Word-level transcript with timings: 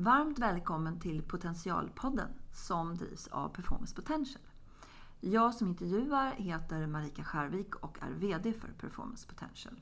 Varmt 0.00 0.38
välkommen 0.38 1.00
till 1.00 1.22
Potentialpodden 1.22 2.28
som 2.52 2.96
drivs 2.96 3.28
av 3.28 3.48
Performance 3.48 3.94
Potential. 3.94 4.42
Jag 5.20 5.54
som 5.54 5.68
intervjuar 5.68 6.32
heter 6.32 6.86
Marika 6.86 7.24
Skärvik 7.24 7.74
och 7.74 7.98
är 8.00 8.10
VD 8.10 8.52
för 8.52 8.68
Performance 8.68 9.28
Potential. 9.28 9.80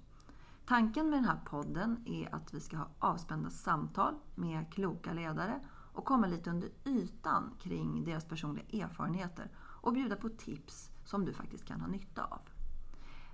Tanken 0.67 1.11
med 1.11 1.19
den 1.19 1.25
här 1.25 1.41
podden 1.45 2.05
är 2.07 2.35
att 2.35 2.55
vi 2.55 2.61
ska 2.61 2.77
ha 2.77 2.89
avspända 2.99 3.51
samtal 3.51 4.15
med 4.35 4.73
kloka 4.73 5.13
ledare 5.13 5.61
och 5.93 6.05
komma 6.05 6.27
lite 6.27 6.51
under 6.51 6.69
ytan 6.85 7.55
kring 7.61 8.05
deras 8.05 8.25
personliga 8.25 8.85
erfarenheter 8.85 9.51
och 9.59 9.93
bjuda 9.93 10.17
på 10.17 10.29
tips 10.29 10.91
som 11.05 11.25
du 11.25 11.33
faktiskt 11.33 11.65
kan 11.65 11.81
ha 11.81 11.89
nytta 11.89 12.25
av. 12.25 12.41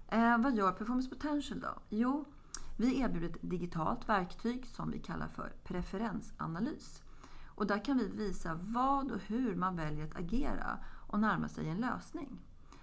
Eh, 0.08 0.38
vad 0.38 0.56
gör 0.56 0.72
Performance 0.72 1.08
Potential 1.08 1.60
då? 1.60 1.80
Jo, 1.88 2.24
vi 2.76 3.00
erbjuder 3.00 3.28
ett 3.28 3.50
digitalt 3.50 4.08
verktyg 4.08 4.66
som 4.66 4.90
vi 4.90 4.98
kallar 4.98 5.28
för 5.28 5.52
preferensanalys. 5.64 7.02
Och 7.46 7.66
där 7.66 7.84
kan 7.84 7.98
vi 7.98 8.08
visa 8.08 8.58
vad 8.62 9.10
och 9.10 9.20
hur 9.20 9.54
man 9.54 9.76
väljer 9.76 10.04
att 10.04 10.16
agera 10.16 10.78
och 11.06 11.20
närma 11.20 11.48
sig 11.48 11.68
en 11.68 11.76
lösning. 11.76 12.40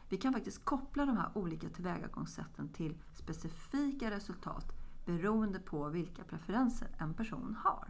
Vi 0.09 0.17
kan 0.17 0.33
faktiskt 0.33 0.65
koppla 0.65 1.05
de 1.05 1.17
här 1.17 1.29
olika 1.33 1.69
tillvägagångssätten 1.69 2.69
till 2.69 2.97
specifika 3.13 4.11
resultat 4.11 4.73
beroende 5.05 5.59
på 5.59 5.89
vilka 5.89 6.23
preferenser 6.23 6.87
en 6.97 7.13
person 7.13 7.57
har. 7.63 7.87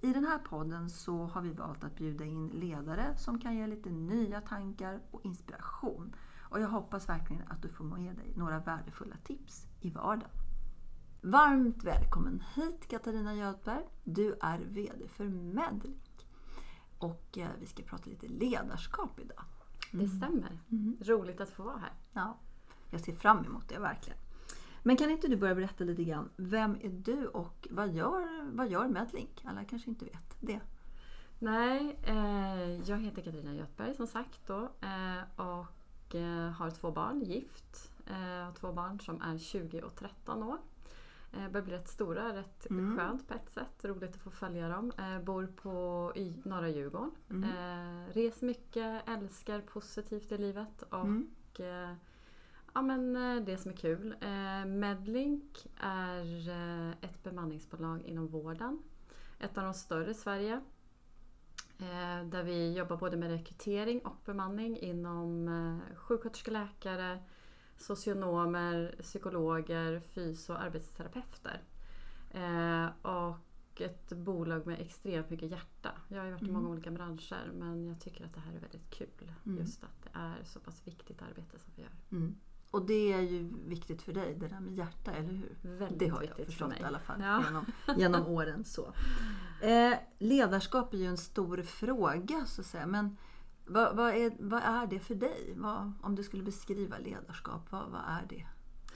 I 0.00 0.12
den 0.12 0.24
här 0.24 0.38
podden 0.38 0.90
så 0.90 1.24
har 1.24 1.42
vi 1.42 1.52
valt 1.52 1.84
att 1.84 1.96
bjuda 1.96 2.24
in 2.24 2.48
ledare 2.48 3.16
som 3.16 3.40
kan 3.40 3.56
ge 3.56 3.66
lite 3.66 3.90
nya 3.90 4.40
tankar 4.40 5.00
och 5.10 5.24
inspiration. 5.24 6.14
Och 6.40 6.60
jag 6.60 6.68
hoppas 6.68 7.08
verkligen 7.08 7.42
att 7.48 7.62
du 7.62 7.68
får 7.68 7.84
med 7.84 8.16
dig 8.16 8.32
några 8.36 8.58
värdefulla 8.58 9.16
tips 9.24 9.66
i 9.80 9.90
vardagen. 9.90 10.47
Varmt 11.20 11.84
välkommen 11.84 12.42
hit 12.54 12.88
Katarina 12.88 13.34
Göthberg. 13.34 13.84
Du 14.04 14.36
är 14.40 14.58
VD 14.58 15.08
för 15.08 15.24
Medlink. 15.24 16.26
Och 16.98 17.38
eh, 17.38 17.48
vi 17.60 17.66
ska 17.66 17.82
prata 17.82 18.10
lite 18.10 18.28
ledarskap 18.28 19.20
idag. 19.20 19.44
Det 19.92 20.08
stämmer. 20.08 20.60
Mm. 20.70 20.96
Roligt 21.00 21.40
att 21.40 21.50
få 21.50 21.62
vara 21.62 21.78
här. 21.78 21.92
Ja, 22.12 22.38
jag 22.90 23.00
ser 23.00 23.12
fram 23.12 23.44
emot 23.44 23.68
det 23.68 23.78
verkligen. 23.78 24.18
Men 24.82 24.96
kan 24.96 25.10
inte 25.10 25.28
du 25.28 25.36
börja 25.36 25.54
berätta 25.54 25.84
lite 25.84 26.04
grann, 26.04 26.30
vem 26.36 26.76
är 26.80 26.88
du 26.88 27.26
och 27.26 27.68
vad 27.70 27.92
gör, 27.92 28.54
vad 28.56 28.68
gör 28.68 28.88
Medlink? 28.88 29.44
Alla 29.44 29.64
kanske 29.64 29.90
inte 29.90 30.04
vet 30.04 30.36
det. 30.40 30.60
Nej, 31.38 31.98
eh, 32.02 32.90
jag 32.90 32.98
heter 32.98 33.22
Katarina 33.22 33.54
Göthberg 33.54 33.94
som 33.94 34.06
sagt 34.06 34.46
då 34.46 34.70
eh, 34.80 35.40
och 35.46 36.14
eh, 36.14 36.50
har 36.50 36.70
två 36.70 36.90
barn, 36.90 37.20
gift. 37.20 37.92
Eh, 38.06 38.54
två 38.54 38.72
barn 38.72 39.00
som 39.00 39.22
är 39.22 39.38
20 39.38 39.82
och 39.82 39.94
13 39.94 40.42
år. 40.42 40.58
Eh, 41.32 41.48
börjar 41.48 41.64
bli 41.64 41.74
rätt 41.74 41.88
stora, 41.88 42.36
rätt 42.36 42.70
mm. 42.70 42.96
skönt 42.96 43.28
på 43.28 43.34
ett 43.34 43.50
sätt. 43.50 43.84
Roligt 43.84 44.14
att 44.14 44.22
få 44.22 44.30
följa 44.30 44.68
dem. 44.68 44.92
Eh, 44.98 45.20
bor 45.20 45.46
på 45.46 46.12
i 46.16 46.42
norra 46.44 46.68
Djurgården. 46.68 47.10
Mm. 47.30 47.44
Eh, 47.44 48.12
reser 48.12 48.46
mycket, 48.46 49.08
älskar 49.08 49.60
positivt 49.60 50.32
i 50.32 50.38
livet 50.38 50.82
och 50.82 51.04
mm. 51.04 51.30
ja, 52.74 52.82
men, 52.82 53.12
det 53.44 53.58
som 53.58 53.70
är 53.70 53.76
kul. 53.76 54.14
Medlink 54.66 55.66
är 55.80 56.50
ett 57.00 57.22
bemanningsbolag 57.22 58.02
inom 58.02 58.26
vården. 58.26 58.82
Ett 59.38 59.58
av 59.58 59.64
de 59.64 59.74
större 59.74 60.10
i 60.10 60.14
Sverige. 60.14 60.60
där 62.24 62.42
vi 62.42 62.72
jobbar 62.72 62.96
både 62.96 63.16
med 63.16 63.30
rekrytering 63.30 64.00
och 64.00 64.16
bemanning 64.24 64.78
inom 64.78 65.80
sjuksköterskor, 65.96 66.52
läkare, 66.52 67.22
socionomer, 67.78 68.96
psykologer, 69.02 70.00
fys 70.00 70.50
och 70.50 70.62
arbetsterapeuter. 70.62 71.62
Eh, 72.30 72.86
och 73.02 73.80
ett 73.80 74.12
bolag 74.12 74.66
med 74.66 74.80
extremt 74.80 75.30
mycket 75.30 75.50
hjärta. 75.50 75.90
Jag 76.08 76.18
har 76.18 76.24
ju 76.24 76.30
varit 76.30 76.42
mm. 76.42 76.54
i 76.54 76.56
många 76.56 76.68
olika 76.68 76.90
branscher 76.90 77.50
men 77.54 77.86
jag 77.86 78.00
tycker 78.00 78.24
att 78.24 78.34
det 78.34 78.40
här 78.40 78.52
är 78.52 78.60
väldigt 78.60 78.90
kul. 78.90 79.32
Mm. 79.46 79.58
Just 79.58 79.84
att 79.84 80.02
det 80.02 80.10
är 80.12 80.44
så 80.44 80.60
pass 80.60 80.86
viktigt 80.86 81.22
arbete 81.22 81.58
som 81.58 81.72
vi 81.76 81.82
gör. 81.82 81.92
Mm. 82.10 82.34
Och 82.70 82.86
det 82.86 83.12
är 83.12 83.20
ju 83.20 83.52
viktigt 83.66 84.02
för 84.02 84.12
dig, 84.12 84.34
det 84.34 84.48
där 84.48 84.60
med 84.60 84.74
hjärta, 84.74 85.12
eller 85.12 85.32
hur? 85.32 85.56
Väldigt 85.62 85.98
det 85.98 86.08
har 86.08 86.22
jag 86.22 86.46
förstått 86.46 86.80
i 86.80 86.84
alla 86.84 86.98
fall 86.98 87.20
ja. 87.20 87.44
genom, 87.44 87.64
genom 87.96 88.26
åren. 88.26 88.64
Så. 88.64 88.92
Eh, 89.62 89.94
ledarskap 90.18 90.94
är 90.94 90.98
ju 90.98 91.06
en 91.06 91.16
stor 91.16 91.62
fråga 91.62 92.44
så 92.46 92.60
att 92.60 92.66
säga. 92.66 92.86
Men 92.86 93.16
vad, 93.68 93.96
vad, 93.96 94.14
är, 94.14 94.32
vad 94.38 94.62
är 94.62 94.86
det 94.86 95.00
för 95.00 95.14
dig? 95.14 95.54
Vad, 95.56 95.92
om 96.02 96.14
du 96.14 96.22
skulle 96.22 96.42
beskriva 96.42 96.98
ledarskap, 96.98 97.62
vad, 97.70 97.90
vad 97.90 98.00
är 98.00 98.26
det? 98.28 98.46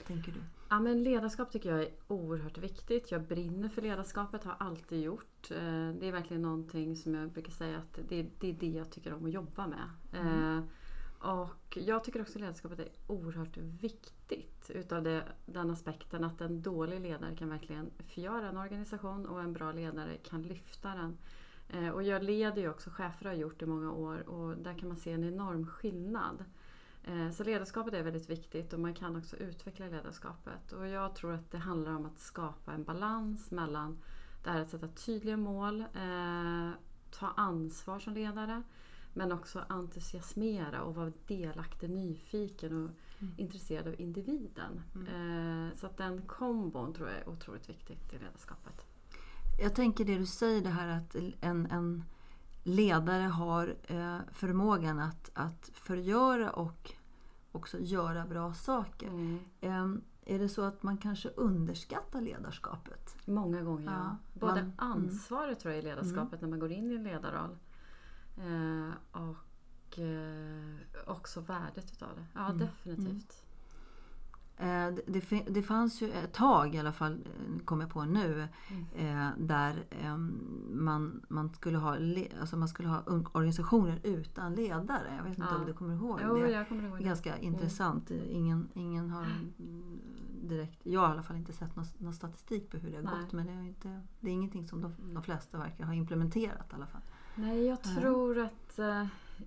Tänker 0.07 0.33
du? 0.33 0.41
Ja, 0.69 0.81
men 0.81 1.03
ledarskap 1.03 1.51
tycker 1.51 1.71
jag 1.71 1.83
är 1.83 1.91
oerhört 2.09 2.59
viktigt. 2.59 3.11
Jag 3.11 3.23
brinner 3.23 3.69
för 3.69 3.83
ledarskapet, 3.83 4.45
har 4.45 4.57
alltid 4.59 5.03
gjort. 5.03 5.51
Eh, 5.51 5.57
det 6.01 6.09
är 6.09 6.13
verkligen 6.13 6.43
någonting 6.43 6.97
som 6.97 7.15
jag 7.15 7.31
brukar 7.31 7.53
säga 7.53 7.79
att 7.79 7.99
det, 8.09 8.27
det 8.39 8.51
är 8.51 8.53
det 8.53 8.67
jag 8.71 8.91
tycker 8.91 9.15
om 9.15 9.25
att 9.25 9.33
jobba 9.33 9.67
med. 9.67 9.91
Mm. 10.13 10.59
Eh, 10.59 10.65
och 11.23 11.79
jag 11.81 12.05
tycker 12.05 12.21
också 12.21 12.33
att 12.33 12.41
ledarskapet 12.41 12.79
är 12.79 12.89
oerhört 13.07 13.57
viktigt 13.57 14.71
utav 14.71 15.03
det, 15.03 15.25
den 15.47 15.71
aspekten 15.71 16.25
att 16.25 16.41
en 16.41 16.63
dålig 16.63 17.01
ledare 17.01 17.37
kan 17.37 17.49
verkligen 17.49 17.91
förgöra 17.99 18.49
en 18.49 18.57
organisation 18.57 19.27
och 19.27 19.41
en 19.43 19.53
bra 19.53 19.73
ledare 19.73 20.17
kan 20.17 20.43
lyfta 20.43 20.89
den. 20.89 21.19
Eh, 21.73 21.89
och 21.89 22.03
jag 22.03 22.23
leder 22.23 22.63
ju 22.63 22.69
också 22.69 22.91
chefer 22.91 23.27
har 23.27 23.33
gjort 23.33 23.63
i 23.63 23.67
många 23.67 23.93
år 23.93 24.29
och 24.29 24.57
där 24.57 24.79
kan 24.79 24.89
man 24.89 24.97
se 24.97 25.13
en 25.13 25.25
enorm 25.25 25.67
skillnad. 25.67 26.45
Eh, 27.05 27.31
så 27.31 27.45
ledarskapet 27.45 27.95
är 27.95 28.03
väldigt 28.03 28.31
viktigt 28.31 28.73
och 28.73 28.81
man 28.81 28.95
kan 28.95 29.17
också 29.17 29.37
utveckla 29.37 29.87
ledarskapet. 29.87 30.73
Och 30.73 30.89
jag 30.89 31.15
tror 31.15 31.33
att 31.33 31.51
det 31.51 31.59
handlar 31.59 31.97
om 31.97 32.07
att 32.07 32.19
skapa 32.19 32.73
en 32.73 32.85
balans 32.85 33.51
mellan 33.51 33.99
det 34.45 34.51
här 34.51 34.61
att 34.61 34.71
sätta 34.71 34.89
tydliga 34.89 35.37
mål, 35.37 35.81
eh, 35.81 36.71
ta 37.11 37.27
ansvar 37.37 37.99
som 37.99 38.15
ledare 38.15 38.63
men 39.15 39.33
också 39.33 39.65
entusiasmera 39.69 40.83
och 40.83 40.95
vara 40.95 41.13
delaktig, 41.27 41.91
nyfiken 41.91 42.85
och 42.85 42.91
mm. 43.21 43.35
intresserad 43.37 43.87
av 43.87 44.01
individen. 44.01 44.83
Mm. 44.95 45.71
så 45.77 45.87
att 45.87 45.97
den 45.97 46.23
kombon 46.23 46.95
tror 46.95 47.09
jag 47.09 47.19
är 47.19 47.29
otroligt 47.29 47.69
viktigt 47.69 48.13
i 48.13 48.19
ledarskapet. 48.19 48.92
Jag 49.63 49.75
tänker 49.75 50.05
det 50.05 50.19
du 50.19 50.27
säger 50.27 50.63
det 50.63 50.71
här 50.71 50.89
att 50.89 51.17
en, 51.41 51.67
en 51.67 52.05
ledare 52.63 53.23
har 53.23 53.77
eh, 53.83 54.19
förmågan 54.33 54.99
att, 54.99 55.31
att 55.35 55.71
förgöra 55.75 56.51
och 56.51 56.93
också 57.53 57.79
göra 57.79 58.27
bra 58.27 58.55
saker. 58.55 59.09
Mm. 59.09 59.39
Eh, 59.61 60.35
är 60.35 60.39
det 60.39 60.49
så 60.49 60.63
att 60.63 60.83
man 60.83 60.99
kanske 60.99 61.29
underskattar 61.29 62.21
ledarskapet? 62.21 63.17
Många 63.27 63.63
gånger, 63.63 63.93
ja. 63.93 64.17
ja. 64.33 64.41
Både 64.41 64.63
man, 64.63 64.73
ansvaret 64.77 65.49
mm. 65.49 65.59
tror 65.59 65.75
jag 65.75 65.83
i 65.83 65.87
ledarskapet 65.87 66.41
mm. 66.41 66.41
när 66.41 66.49
man 66.49 66.59
går 66.59 66.73
in 66.73 66.91
i 66.91 66.95
en 66.95 67.05
ledarroll. 67.05 67.59
Eh, 68.37 69.21
och 69.23 69.99
eh, 69.99 71.07
också 71.07 71.41
värdet 71.41 71.93
utav 71.93 72.09
det. 72.17 72.27
Ja, 72.35 72.47
mm. 72.47 72.59
definitivt. 72.59 73.45
Eh, 74.57 74.95
det, 75.07 75.45
det, 75.47 75.63
fanns 75.63 76.03
ju 76.03 76.11
ett 76.11 76.33
tag 76.33 76.75
i 76.75 76.79
alla 76.79 76.93
fall, 76.93 77.13
eh, 77.13 77.65
kom 77.65 77.81
jag 77.81 77.91
på 77.91 78.03
nu, 78.03 78.49
mm. 78.69 78.87
eh, 78.95 79.31
där 79.39 79.85
eh, 79.91 80.17
man, 80.71 81.23
man, 81.29 81.55
skulle 81.55 81.79
ha, 81.79 81.97
alltså 82.41 82.57
man 82.57 82.69
skulle 82.69 82.89
ha 82.89 83.03
organisationer 83.33 84.01
utan 84.03 84.55
ledare. 84.55 85.15
Jag 85.17 85.25
vet 85.25 85.39
inte 85.39 85.49
ja. 85.51 85.57
om 85.57 85.67
du 85.67 85.73
kommer 85.73 85.95
ihåg 85.95 86.21
jo, 86.25 86.37
det? 86.37 86.51
Jag 86.51 86.69
kommer 86.69 86.89
ihåg 86.89 86.99
det. 86.99 87.05
Ganska 87.05 87.35
mm. 87.35 87.45
intressant. 87.45 88.11
Ingen, 88.11 88.69
ingen 88.75 89.11
har 89.11 89.27
direkt, 90.43 90.81
jag 90.83 91.01
har 91.01 91.09
i 91.09 91.13
alla 91.13 91.23
fall 91.23 91.37
inte 91.37 91.53
sett 91.53 91.77
någon, 91.77 91.87
någon 91.99 92.15
statistik 92.15 92.71
på 92.71 92.77
hur 92.77 92.91
det 92.91 92.97
har 92.97 93.03
Nej. 93.03 93.23
gått. 93.23 93.33
Men 93.33 93.47
det 93.47 93.53
är, 93.53 93.63
inte, 93.63 94.01
det 94.21 94.31
är 94.31 94.33
ingenting 94.33 94.69
som 94.69 94.83
de, 94.83 94.95
de 95.15 95.23
flesta 95.23 95.59
verkar 95.59 95.85
ha 95.85 95.95
implementerat 95.95 96.73
i 96.73 96.75
alla 96.75 96.87
fall. 96.87 97.03
Nej, 97.35 97.67
jag 97.67 97.83
tror 97.83 98.39
att 98.39 98.79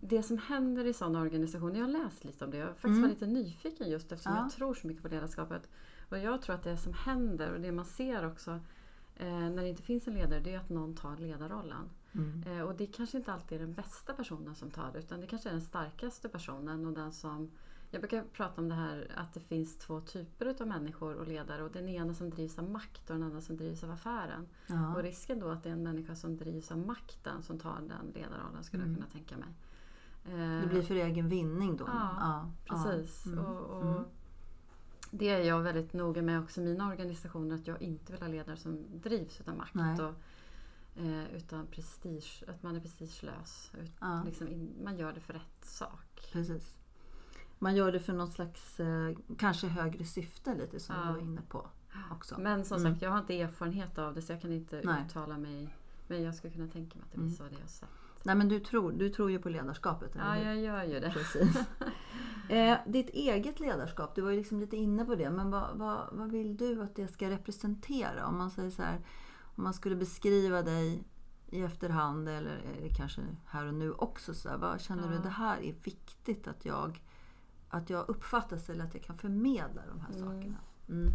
det 0.01 0.23
som 0.23 0.37
händer 0.37 0.85
i 0.85 0.93
sådana 0.93 1.21
organisationer, 1.21 1.79
jag 1.79 1.85
har 1.85 2.03
läst 2.03 2.23
lite 2.23 2.45
om 2.45 2.51
det, 2.51 2.57
jag 2.57 2.67
faktiskt 2.67 2.85
mm. 2.85 3.01
var 3.01 3.09
lite 3.09 3.27
nyfiken 3.27 3.89
just 3.89 4.11
eftersom 4.11 4.33
ja. 4.33 4.41
jag 4.41 4.51
tror 4.51 4.73
så 4.73 4.87
mycket 4.87 5.03
på 5.03 5.09
ledarskapet. 5.09 5.69
Och 6.09 6.17
jag 6.17 6.41
tror 6.41 6.55
att 6.55 6.63
det 6.63 6.77
som 6.77 6.93
händer 6.93 7.53
och 7.53 7.61
det 7.61 7.71
man 7.71 7.85
ser 7.85 8.27
också 8.27 8.59
eh, 9.15 9.49
när 9.49 9.61
det 9.61 9.69
inte 9.69 9.83
finns 9.83 10.07
en 10.07 10.13
ledare, 10.13 10.39
det 10.39 10.53
är 10.53 10.59
att 10.59 10.69
någon 10.69 10.95
tar 10.95 11.17
ledarrollen. 11.17 11.89
Mm. 12.13 12.43
Eh, 12.47 12.61
och 12.61 12.75
det 12.75 12.87
kanske 12.87 13.17
inte 13.17 13.33
alltid 13.33 13.61
är 13.61 13.65
den 13.65 13.73
bästa 13.73 14.13
personen 14.13 14.55
som 14.55 14.71
tar 14.71 14.91
det, 14.93 14.99
utan 14.99 15.21
det 15.21 15.27
kanske 15.27 15.49
är 15.49 15.53
den 15.53 15.61
starkaste 15.61 16.29
personen 16.29 16.85
och 16.85 16.93
den 16.93 17.11
som 17.11 17.51
jag 17.91 18.01
brukar 18.01 18.23
prata 18.23 18.61
om 18.61 18.69
det 18.69 18.75
här 18.75 19.11
att 19.15 19.33
det 19.33 19.39
finns 19.39 19.77
två 19.77 20.01
typer 20.01 20.55
av 20.61 20.67
människor 20.67 21.15
och 21.15 21.27
ledare. 21.27 21.63
Och 21.63 21.71
den 21.71 21.89
ena 21.89 22.13
som 22.13 22.29
drivs 22.29 22.59
av 22.59 22.69
makt 22.69 23.09
och 23.09 23.15
den 23.15 23.23
andra 23.23 23.41
som 23.41 23.57
drivs 23.57 23.83
av 23.83 23.91
affären. 23.91 24.47
Ja. 24.67 24.95
Och 24.95 25.03
risken 25.03 25.39
då 25.39 25.49
att 25.49 25.63
det 25.63 25.69
är 25.69 25.73
en 25.73 25.83
människa 25.83 26.15
som 26.15 26.37
drivs 26.37 26.71
av 26.71 26.77
makten 26.77 27.43
som 27.43 27.59
tar 27.59 27.81
den 27.81 28.11
ledarrollen 28.13 28.63
skulle 28.63 28.83
mm. 28.83 28.95
jag 28.95 29.01
kunna 29.01 29.11
tänka 29.11 29.37
mig. 29.37 29.55
Det 30.61 30.67
blir 30.69 30.81
för 30.81 30.95
egen 30.95 31.29
vinning 31.29 31.77
då? 31.77 31.85
Ja, 31.87 32.09
ja. 32.19 32.51
precis. 32.65 33.25
Mm. 33.25 33.39
Och, 33.39 33.77
och 33.77 33.81
mm. 33.81 34.03
Det 35.11 35.29
är 35.29 35.39
jag 35.39 35.61
väldigt 35.61 35.93
noga 35.93 36.21
med 36.21 36.43
också 36.43 36.61
i 36.61 36.63
mina 36.63 36.87
organisationer 36.87 37.55
att 37.55 37.67
jag 37.67 37.81
inte 37.81 38.11
vill 38.11 38.21
ha 38.21 38.27
ledare 38.27 38.57
som 38.57 38.85
drivs 38.91 39.41
av 39.47 39.55
makt. 39.55 39.99
Och, 39.99 40.13
eh, 41.01 41.35
utan 41.35 41.67
prestige, 41.67 42.43
att 42.47 42.63
man 42.63 42.75
är 42.75 42.79
prestigelös. 42.79 43.71
Ja. 43.99 44.23
Liksom, 44.25 44.69
man 44.83 44.97
gör 44.97 45.13
det 45.13 45.19
för 45.19 45.33
rätt 45.33 45.65
sak. 45.65 46.29
Precis. 46.31 46.75
Man 47.59 47.75
gör 47.75 47.91
det 47.91 47.99
för 47.99 48.13
något 48.13 48.33
slags 48.33 48.79
eh, 48.79 49.17
kanske 49.37 49.67
högre 49.67 50.05
syfte 50.05 50.55
lite 50.55 50.79
som 50.79 50.95
ja. 50.95 51.01
du 51.01 51.13
var 51.13 51.19
inne 51.19 51.41
på. 51.41 51.67
Också. 52.11 52.39
Men 52.39 52.65
som 52.65 52.77
mm. 52.77 52.93
sagt, 52.93 53.01
jag 53.01 53.11
har 53.11 53.19
inte 53.19 53.41
erfarenhet 53.41 53.97
av 53.97 54.13
det 54.13 54.21
så 54.21 54.33
jag 54.33 54.41
kan 54.41 54.51
inte 54.51 54.81
Nej. 54.83 55.03
uttala 55.05 55.37
mig 55.37 55.75
Men 56.07 56.23
jag 56.23 56.35
skulle 56.35 56.53
kunna 56.53 56.67
tänka 56.67 56.97
mig 56.97 57.05
att 57.05 57.11
det 57.11 57.17
blir 57.17 57.31
så 57.31 57.43
det 57.43 57.59
jag 57.61 57.69
sett. 57.69 57.89
Nej 58.25 58.35
men 58.35 58.49
du 58.49 58.59
tror, 58.59 58.91
du 58.91 59.09
tror 59.09 59.31
ju 59.31 59.39
på 59.39 59.49
ledarskapet. 59.49 60.15
eller 60.15 60.25
Ja, 60.25 60.31
hur? 60.33 60.43
jag 60.45 60.57
gör 60.57 60.83
ju 60.83 60.99
det. 60.99 61.11
Precis. 61.11 61.57
eh, 62.49 62.77
ditt 62.87 63.09
eget 63.09 63.59
ledarskap, 63.59 64.15
du 64.15 64.21
var 64.21 64.31
ju 64.31 64.37
liksom 64.37 64.59
lite 64.59 64.77
inne 64.77 65.05
på 65.05 65.15
det. 65.15 65.29
Men 65.29 65.51
vad, 65.51 65.77
vad, 65.77 66.07
vad 66.11 66.31
vill 66.31 66.57
du 66.57 66.81
att 66.81 66.95
det 66.95 67.07
ska 67.07 67.29
representera? 67.29 68.25
Om 68.27 68.37
man 68.37 68.51
säger 68.51 68.69
så 68.69 68.81
här, 68.81 68.99
om 69.55 69.63
man 69.63 69.73
skulle 69.73 69.95
beskriva 69.95 70.61
dig 70.61 71.03
i 71.49 71.61
efterhand 71.61 72.29
eller 72.29 72.61
det 72.81 72.89
kanske 72.97 73.21
här 73.45 73.65
och 73.65 73.73
nu 73.73 73.91
också. 73.91 74.33
Så 74.33 74.49
här, 74.49 74.57
vad 74.57 74.81
känner 74.81 75.07
du 75.09 75.15
Ja. 75.15 75.21
det 75.21 75.29
här 75.29 75.57
är 75.57 75.75
viktigt 75.83 76.47
att 76.47 76.65
jag, 76.65 77.01
att 77.69 77.89
jag 77.89 78.09
uppfattas 78.09 78.69
eller 78.69 78.85
att 78.85 78.93
jag 78.93 79.03
kan 79.03 79.17
förmedla 79.17 79.81
de 79.89 79.99
här 79.99 80.13
sakerna? 80.13 80.57
Mm. 80.89 81.07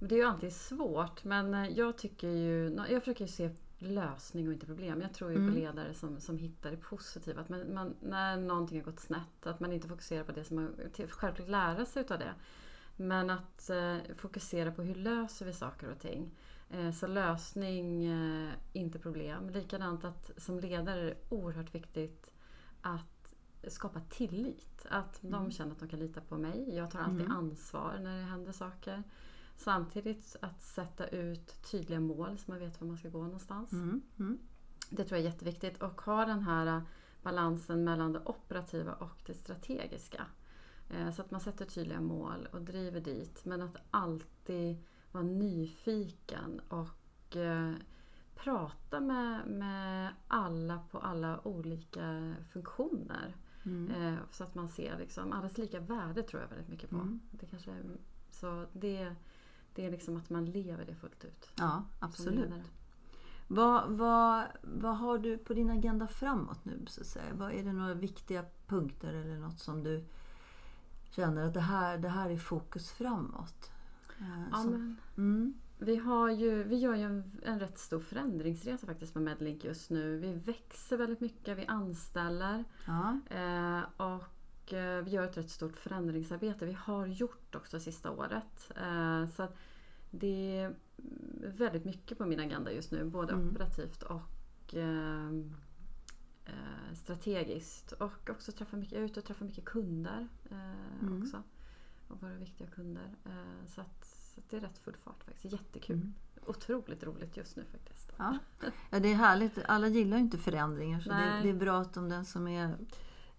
Det 0.00 0.14
är 0.14 0.18
ju 0.18 0.24
alltid 0.24 0.52
svårt 0.52 1.24
men 1.24 1.74
jag 1.74 1.98
tycker 1.98 2.28
ju, 2.28 2.76
jag 2.90 3.02
försöker 3.02 3.24
ju 3.24 3.28
se 3.28 3.50
lösning 3.78 4.46
och 4.46 4.52
inte 4.52 4.66
problem. 4.66 5.00
Jag 5.00 5.14
tror 5.14 5.30
ju 5.30 5.36
Mm. 5.36 5.48
på 5.54 5.58
ledare 5.60 5.94
som, 5.94 6.20
som 6.20 6.38
hittar 6.38 6.70
det 6.70 6.76
positiva. 6.76 7.40
Att 7.40 7.48
man, 7.48 7.74
man, 7.74 7.94
när 8.02 8.36
någonting 8.36 8.78
har 8.80 8.84
gått 8.90 9.00
snett, 9.00 9.46
att 9.46 9.60
man 9.60 9.72
inte 9.72 9.88
fokuserar 9.88 10.24
på 10.24 10.32
det 10.32 10.44
som 10.44 10.56
man 10.56 10.74
självklart 10.94 11.48
lära 11.48 11.84
sig 11.86 12.02
utav 12.02 12.18
det. 12.18 12.34
Men 12.96 13.30
att 13.30 13.70
eh, 13.70 13.96
fokusera 14.16 14.72
på 14.72 14.82
hur 14.82 14.94
löser 14.94 15.46
vi 15.46 15.52
saker 15.52 15.90
och 15.90 15.98
ting. 15.98 16.30
Eh, 16.70 16.90
så 16.92 17.06
lösning, 17.06 18.04
eh, 18.06 18.50
inte 18.72 18.98
problem. 18.98 19.48
Likadant 19.50 20.04
att 20.04 20.30
som 20.36 20.60
ledare 20.60 21.00
är 21.00 21.04
det 21.04 21.16
oerhört 21.28 21.74
viktigt 21.74 22.30
att 22.80 23.34
skapa 23.68 24.00
tillit. 24.00 24.86
Att 24.90 25.18
de 25.20 25.50
känner 25.50 25.72
att 25.72 25.78
de 25.80 25.88
kan 25.88 25.98
lita 25.98 26.20
på 26.20 26.38
mig. 26.38 26.74
Jag 26.76 26.90
tar 26.90 26.98
alltid 27.00 27.20
Mm. 27.26 27.36
ansvar 27.36 27.98
när 28.02 28.18
det 28.18 28.24
händer 28.24 28.52
saker. 28.52 29.02
Samtidigt 29.56 30.36
att 30.40 30.62
sätta 30.62 31.08
ut 31.08 31.62
tydliga 31.70 32.00
mål 32.00 32.38
så 32.38 32.50
man 32.50 32.58
vet 32.60 32.80
var 32.80 32.88
man 32.88 32.96
ska 32.96 33.08
gå 33.08 33.22
någonstans. 33.22 33.72
Mm. 33.72 34.02
Mm. 34.18 34.38
Det 34.90 35.04
tror 35.04 35.18
jag 35.18 35.26
är 35.26 35.30
jätteviktigt. 35.30 35.82
Och 35.82 36.00
ha 36.00 36.24
den 36.26 36.42
här 36.42 36.66
eh, 36.66 36.82
balansen 37.22 37.84
mellan 37.84 38.12
det 38.12 38.22
operativa 38.24 38.92
och 38.92 39.22
det 39.26 39.34
strategiska. 39.34 40.26
Eh, 40.90 41.10
Så 41.10 41.22
att 41.22 41.30
man 41.30 41.40
sätter 41.40 41.64
tydliga 41.64 42.00
mål 42.00 42.48
och 42.52 42.60
driver 42.60 43.00
dit. 43.00 43.44
Men 43.44 43.62
att 43.62 43.76
alltid 43.90 44.76
vara 45.12 45.24
nyfiken 45.24 46.60
och 46.68 47.36
eh, 47.36 47.72
prata 48.34 49.00
med, 49.00 49.46
med 49.46 50.12
alla 50.28 50.78
på 50.90 50.98
alla 50.98 51.48
olika 51.48 52.34
funktioner. 52.52 53.36
Mm. 53.64 54.16
Så 54.30 54.44
att 54.44 54.54
man 54.54 54.68
ser 54.68 54.98
liksom, 54.98 55.32
allas 55.32 55.58
lika 55.58 55.80
värde 55.80 56.22
tror 56.22 56.42
jag 56.42 56.48
väldigt 56.48 56.68
mycket 56.68 56.90
på. 56.90 56.96
Mm. 56.96 57.20
Det 57.30 57.46
kanske, 57.46 57.76
så 58.30 58.66
det, 58.72 59.14
det 59.76 59.86
är 59.86 59.90
liksom 59.90 60.16
att 60.16 60.30
man 60.30 60.44
lever 60.44 60.84
det 60.86 60.94
fullt 60.94 61.24
ut. 61.24 61.48
Ja, 61.54 61.84
absolut. 61.98 62.50
Vad, 63.48 63.90
vad, 63.90 64.44
vad 64.62 64.96
har 64.96 65.18
du 65.18 65.38
på 65.38 65.54
din 65.54 65.70
agenda 65.70 66.06
framåt 66.06 66.64
nu? 66.64 66.84
Så 66.88 67.00
att 67.00 67.06
säga? 67.06 67.34
Vad 67.34 67.52
är 67.52 67.64
det 67.64 67.72
några 67.72 67.94
viktiga 67.94 68.44
punkter 68.66 69.12
eller 69.12 69.38
något 69.38 69.58
som 69.58 69.82
du 69.82 70.04
känner 71.10 71.46
att 71.46 71.54
det 71.54 71.60
här, 71.60 71.98
det 71.98 72.08
här 72.08 72.30
är 72.30 72.36
fokus 72.38 72.90
framåt? 72.90 73.70
Eh, 74.20 74.42
Ja, 74.52 74.56
som- 74.56 74.70
men, 74.70 74.96
mm. 75.16 75.54
vi, 75.78 75.96
har 75.96 76.30
ju, 76.30 76.62
vi 76.62 76.76
gör 76.76 76.94
ju 76.94 77.02
en, 77.02 77.40
en 77.42 77.60
rätt 77.60 77.78
stor 77.78 78.00
förändringsresa 78.00 78.86
faktiskt 78.86 79.14
med 79.14 79.24
Medlink 79.24 79.64
just 79.64 79.90
nu. 79.90 80.16
Vi 80.18 80.32
växer 80.32 80.96
väldigt 80.96 81.20
mycket, 81.20 81.58
vi 81.58 81.66
anställer 81.66 82.64
ja. 82.86 83.18
eh, 83.36 83.80
och 83.96 84.24
eh, 84.72 85.02
vi 85.04 85.10
gör 85.10 85.24
ett 85.24 85.36
rätt 85.36 85.50
stort 85.50 85.76
förändringsarbete. 85.76 86.66
Vi 86.66 86.72
har 86.72 87.06
gjort 87.06 87.54
också 87.54 87.80
sista 87.80 88.10
året. 88.10 88.70
Eh, 88.76 89.26
så 89.28 89.48
det 90.10 90.58
är 90.58 90.74
väldigt 91.56 91.84
mycket 91.84 92.18
på 92.18 92.26
min 92.26 92.40
agenda 92.40 92.72
just 92.72 92.90
nu, 92.92 93.04
både 93.04 93.32
Mm. 93.32 93.48
operativt 93.50 94.02
och 94.02 94.74
eh, 94.74 95.30
strategiskt. 96.94 97.92
Och 97.92 98.30
också 98.30 98.52
träffa 98.52 98.76
mycket, 98.76 98.92
jag 98.92 99.00
är 99.02 99.06
ute 99.06 99.20
och 99.20 99.26
träffar 99.26 99.46
mycket 99.46 99.64
kunder 99.64 100.28
Mm. 101.00 101.22
också. 101.22 101.42
Och 102.08 102.22
våra 102.22 102.34
viktiga 102.34 102.66
kunder. 102.66 103.14
Så, 103.66 103.80
att, 103.80 104.04
så 104.34 104.40
att 104.40 104.50
det 104.50 104.56
är 104.56 104.60
rätt 104.60 104.78
full 104.78 104.96
fart 104.96 105.24
faktiskt. 105.24 105.52
Jättekul. 105.52 105.96
Mm. 105.96 106.14
Otroligt 106.46 107.02
roligt 107.04 107.36
just 107.36 107.56
nu 107.56 107.64
faktiskt. 107.72 108.12
Ja. 108.16 108.38
ja, 108.90 108.98
det 109.00 109.08
är 109.08 109.14
härligt. 109.14 109.58
Alla 109.68 109.88
gillar 109.88 110.16
ju 110.16 110.22
inte 110.22 110.38
förändringar 110.38 111.00
så 111.00 111.08
det, 111.08 111.40
det 111.42 111.48
är 111.50 111.54
bra 111.54 111.80
att 111.80 111.96
om 111.96 112.08
den 112.08 112.24
som 112.24 112.48
är 112.48 112.76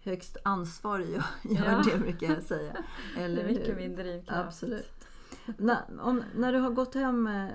högst 0.04 0.38
ansvarig 0.44 1.10
gör 1.10 1.24
gör 1.44 1.66
Ja. 1.72 1.82
det 1.92 1.98
brukar 2.00 2.28
jag 2.34 2.44
säga. 2.44 2.74
Det 3.16 3.22
Eller 3.22 3.44
är 3.44 3.48
mycket 3.48 3.68
hur? 3.68 3.76
min 3.76 3.96
drivkraft. 3.96 4.48
Absolut. 4.48 4.92
när, 5.58 6.02
om, 6.02 6.24
när 6.36 6.54
du 6.54 6.60
har 6.60 6.70
gått 6.70 6.94
hem, 6.96 7.28
eh, 7.28 7.50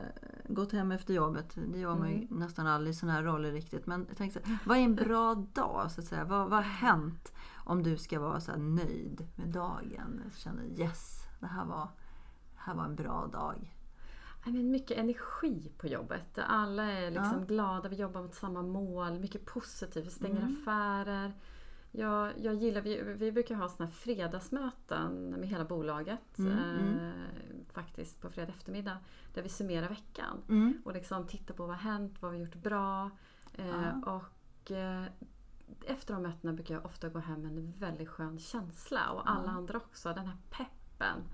gått 0.49 0.73
hem 0.73 0.93
efter 0.93 1.15
jobbet, 1.15 1.57
det 1.73 1.79
gör 1.79 1.95
man 1.97 2.09
ju 2.11 2.15
Mm. 2.17 2.27
nästan 2.31 2.67
aldrig 2.67 2.95
i 2.95 2.97
sådana 2.97 3.19
här 3.19 3.25
roller 3.25 3.53
riktigt. 3.53 3.87
Men 3.87 4.07
jag 4.09 4.17
tänkte, 4.17 4.41
så 4.43 4.47
här, 4.49 4.59
vad 4.67 4.79
är 4.79 4.83
en 4.83 4.95
bra 4.95 5.35
dag? 5.55 5.91
Så 5.91 6.01
att 6.01 6.07
säga? 6.07 6.25
Vad, 6.25 6.41
vad 6.51 6.59
har 6.59 6.63
hänt 6.71 7.33
om 7.65 7.83
du 7.83 7.97
ska 7.97 8.21
vara 8.21 8.41
så 8.41 8.57
nöjd 8.57 9.27
med 9.37 9.49
dagen? 9.49 10.21
Känner 10.37 10.65
yes, 10.65 11.23
det 11.41 11.47
här 11.47 11.65
var, 11.65 11.89
det 12.55 12.61
här 12.61 12.75
var 12.75 12.85
en 12.85 12.97
bra 12.97 13.27
dag. 13.33 13.75
Men 14.45 14.71
mycket 14.71 14.99
energi 14.99 15.73
på 15.79 15.87
jobbet. 15.87 16.39
Alla 16.47 16.83
är 16.83 17.11
liksom 17.11 17.39
Ja. 17.39 17.45
glada, 17.47 17.89
vi 17.89 17.97
jobbar 17.97 18.23
mot 18.23 18.35
samma 18.35 18.63
mål. 18.63 19.19
Mycket 19.21 19.45
positivt, 19.47 20.07
vi 20.07 20.11
stänger 20.11 20.41
Mm. 20.43 20.57
affärer. 20.63 21.33
Jag, 21.95 22.33
jag 22.39 22.55
gillar, 22.55 22.81
vi, 22.81 23.03
vi 23.03 23.33
brukar 23.33 23.55
ha 23.55 23.69
såna 23.69 23.85
här 23.87 23.93
fredagsmöten 23.93 25.31
med 25.31 25.49
hela 25.49 25.65
bolaget. 25.65 26.39
Mm, 26.39 26.59
Eh, 26.99 27.13
faktiskt 27.73 28.21
på 28.21 28.31
fredag 28.31 28.49
eftermiddag. 28.53 28.97
Där 29.35 29.43
vi 29.43 29.49
summerar 29.49 29.89
veckan. 29.89 30.39
Mm. 30.49 30.83
Och 30.85 30.93
liksom 30.93 31.27
tittar 31.27 31.55
på 31.55 31.67
vad 31.67 31.77
har 31.77 31.91
hänt, 31.93 32.17
vad 32.23 32.31
har 32.31 32.39
vi 32.39 32.45
gjort 32.45 32.55
bra. 32.55 33.11
Eh, 33.55 33.67
Ja. 34.05 34.13
Och 34.17 34.71
eh, 34.71 35.05
efter 35.87 36.15
de 36.15 36.23
mötena 36.23 36.53
brukar 36.53 36.75
jag 36.75 36.85
ofta 36.85 37.09
gå 37.09 37.19
hem 37.19 37.41
med 37.43 37.51
en 37.59 37.73
väldigt 37.79 38.09
skön 38.09 38.39
känsla. 38.39 39.11
Och 39.11 39.31
alla 39.31 39.51
andra 39.51 39.77
också. 39.79 40.09
Den 40.15 40.27
här 40.27 40.37
peppen 40.51 40.69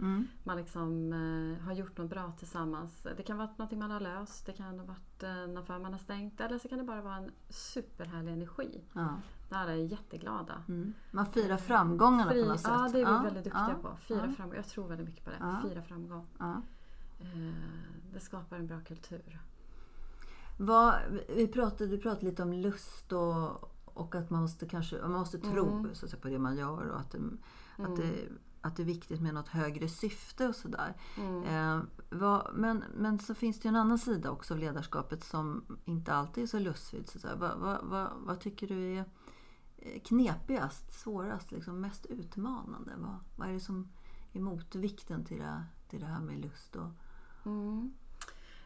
Mm. 0.00 0.26
man 0.44 0.56
liksom 0.56 1.12
eh, 1.12 1.64
har 1.66 1.72
gjort 1.72 1.98
något 1.98 2.10
bra 2.10 2.32
tillsammans. 2.38 3.06
Det 3.16 3.22
kan 3.22 3.36
vara 3.38 3.50
något 3.56 3.72
man 3.72 3.90
har 3.90 4.00
löst, 4.00 4.46
det 4.46 4.52
kan 4.52 4.78
ha 4.78 4.86
varit 4.86 5.22
eh, 5.22 5.38
en 5.38 5.56
affär 5.56 5.78
man 5.78 5.92
har 5.92 5.98
stängt 5.98 6.40
eller 6.40 6.58
så 6.58 6.68
kan 6.68 6.78
det 6.78 6.84
bara 6.84 7.02
vara 7.02 7.16
en 7.16 7.30
superhärlig 7.48 8.32
energi. 8.32 8.84
Ja. 8.92 9.08
Där 9.48 9.66
är 9.68 9.74
jätteglada. 9.74 10.62
Mm. 10.68 10.94
Man 11.10 11.26
firar 11.26 11.56
framgångarna 11.56 12.30
Fri- 12.30 12.42
på 12.42 12.48
något 12.48 12.60
sätt. 12.60 12.70
Ja, 12.74 12.88
det 12.92 13.00
är 13.00 13.18
vi 13.18 13.24
väldigt 13.24 13.44
duktiga 13.44 13.76
ja, 13.82 13.88
på. 13.90 13.96
Fira 13.96 14.26
ja, 14.26 14.32
framgång. 14.36 14.56
Jag 14.56 14.66
tror 14.66 14.88
väldigt 14.88 15.06
mycket 15.08 15.24
på 15.24 15.30
det. 15.30 15.36
Ja. 15.40 15.68
Fira 15.68 15.82
framgång. 15.82 16.26
ja. 16.38 16.62
Eh, 17.20 17.54
det 18.12 18.20
skapar 18.20 18.56
en 18.56 18.66
bra 18.66 18.80
kultur. 18.80 19.40
Vad, 20.58 20.94
vi 21.36 21.46
pratade, 21.48 21.90
du 21.90 21.98
pratade 21.98 22.26
lite 22.26 22.42
om 22.42 22.52
lust 22.52 23.12
och, 23.12 23.70
och 23.84 24.14
att 24.14 24.30
man 24.30 24.42
måste, 24.42 24.68
kanske, 24.68 25.00
man 25.02 25.12
måste 25.12 25.38
tro 25.38 25.68
Mm. 25.68 25.94
så 25.94 26.04
att 26.06 26.10
säga, 26.10 26.22
på 26.22 26.28
det 26.28 26.38
man 26.38 26.56
gör 26.56 26.90
och 26.90 27.00
att 27.00 27.10
det, 27.10 27.18
att, 27.76 27.96
det, 27.96 28.12
att 28.60 28.76
det 28.76 28.82
är 28.82 28.86
viktigt 28.86 29.20
med 29.20 29.34
något 29.34 29.48
högre 29.48 29.88
syfte 29.88 30.48
och 30.48 30.54
sådär. 30.56 30.94
Mm. 31.18 31.44
Eh, 31.44 31.84
vad, 32.10 32.50
men, 32.54 32.84
men 32.96 33.18
så 33.18 33.34
finns 33.34 33.60
det 33.60 33.64
ju 33.64 33.68
en 33.68 33.76
annan 33.76 33.98
sida 33.98 34.30
också 34.30 34.54
av 34.54 34.60
ledarskapet 34.60 35.24
som 35.24 35.78
inte 35.84 36.12
alltid 36.14 36.44
är 36.44 36.48
så 36.48 36.58
lustfylld. 36.58 37.08
Så 37.08 37.18
vad, 37.36 37.58
vad, 37.58 37.78
vad, 37.82 38.08
vad 38.16 38.40
tycker 38.40 38.66
du 38.68 38.96
är 38.96 39.04
knepigast, 40.04 40.92
svårast, 40.92 41.52
liksom 41.52 41.80
mest 41.80 42.06
utmanande? 42.06 42.92
Vad, 42.96 43.16
vad 43.36 43.48
är 43.48 43.52
det 43.52 43.60
som 43.60 43.88
är 44.32 44.40
motvikten 44.40 45.24
till 45.24 45.38
det, 45.38 45.64
till 45.88 46.00
det 46.00 46.06
här 46.06 46.20
med 46.20 46.38
lust? 46.40 46.76
Och, 46.76 46.88
Mm. 47.44 47.92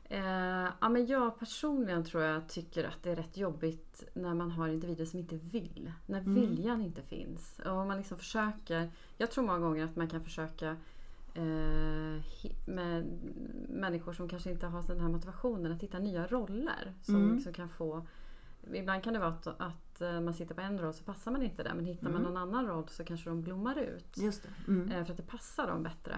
Eh, 0.04 0.68
ja, 0.80 0.88
men 0.88 1.06
jag 1.06 1.38
personligen 1.38 2.04
tror 2.04 2.22
jag 2.22 2.48
tycker 2.48 2.84
att 2.84 3.02
det 3.02 3.10
är 3.10 3.16
rätt 3.16 3.36
jobbigt 3.36 4.04
när 4.14 4.34
man 4.34 4.50
har 4.50 4.68
individer 4.68 5.04
som 5.04 5.18
inte 5.18 5.36
vill. 5.36 5.92
När 6.06 6.20
Mm. 6.20 6.34
viljan 6.34 6.80
inte 6.80 7.02
finns. 7.02 7.58
Och 7.58 7.86
man 7.86 7.96
liksom 7.96 8.18
försöker, 8.18 8.90
jag 9.18 9.30
tror 9.30 9.44
många 9.44 9.58
gånger 9.58 9.84
att 9.84 9.96
man 9.96 10.08
kan 10.08 10.24
försöka 10.24 10.76
eh, 11.34 12.22
med 12.66 13.04
människor 13.68 14.12
som 14.12 14.28
kanske 14.28 14.50
inte 14.50 14.66
har 14.66 14.82
den 14.82 15.00
här 15.00 15.08
motivationen 15.08 15.72
att 15.72 15.82
hitta 15.82 15.98
nya 15.98 16.26
roller. 16.26 16.94
Som 17.02 17.16
Mm. 17.16 17.34
liksom 17.34 17.52
kan 17.52 17.68
få 17.68 18.06
Ibland 18.72 19.02
kan 19.04 19.12
det 19.12 19.18
vara 19.18 19.30
att, 19.30 19.46
att 19.46 19.56
eh, 19.60 19.91
man 20.20 20.34
sitter 20.34 20.54
på 20.54 20.60
en 20.60 20.78
roll 20.78 20.94
så 20.94 21.04
passar 21.04 21.30
man 21.32 21.42
inte 21.42 21.62
där. 21.62 21.74
Men 21.74 21.84
hittar 21.84 22.02
man 22.10 22.12
Mm. 22.20 22.22
någon 22.32 22.36
annan 22.42 22.66
roll 22.66 22.88
så 22.88 23.04
kanske 23.04 23.30
de 23.30 23.42
blommar 23.42 23.78
ut. 23.78 24.16
just 24.18 24.42
det. 24.42 24.72
Mm. 24.72 24.90
Eh, 24.92 25.04
För 25.04 25.10
att 25.10 25.16
det 25.16 25.26
passar 25.26 25.66
dem 25.66 25.82
bättre. 25.82 26.16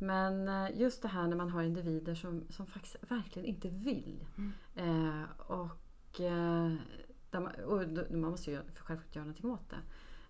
Men 0.00 0.48
eh, 0.48 0.80
just 0.80 1.02
det 1.02 1.08
här 1.08 1.26
när 1.26 1.36
man 1.36 1.50
har 1.50 1.62
individer 1.62 2.14
som, 2.14 2.44
som 2.50 2.66
faktiskt 2.66 2.96
verkligen 3.08 3.46
inte 3.48 3.68
vill. 3.68 4.26
Mm. 4.36 4.52
Eh, 4.74 5.24
och, 5.46 6.20
eh, 6.20 6.72
man, 7.40 7.46
och 7.66 7.82
man 8.10 8.30
måste 8.30 8.50
ju 8.50 8.58
självklart 8.76 9.16
göra 9.16 9.24
någonting 9.24 9.50
åt 9.50 9.70
det. 9.70 9.76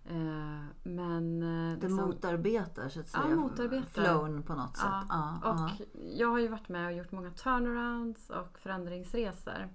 Eh, 0.09 0.63
men 0.83 1.43
eh, 1.43 1.77
Det 1.79 1.87
liksom- 1.87 2.05
motarbetar 2.09 2.89
så 2.89 2.99
att 2.99 3.09
Ja, 3.13 3.21
säga 3.23 3.35
motarbetar. 3.35 4.03
flown 4.03 4.43
på 4.43 4.55
något 4.55 4.77
sätt. 4.77 4.85
Ja, 4.89 5.05
Ja, 5.09 5.39
ja. 5.43 5.69
och 5.71 5.85
jag 6.17 6.27
har 6.27 6.39
ju 6.39 6.47
varit 6.47 6.69
med 6.69 6.85
och 6.85 6.93
gjort 6.93 7.11
många 7.11 7.31
turnarounds 7.31 8.29
och 8.29 8.57
förändringsresor. 8.59 9.69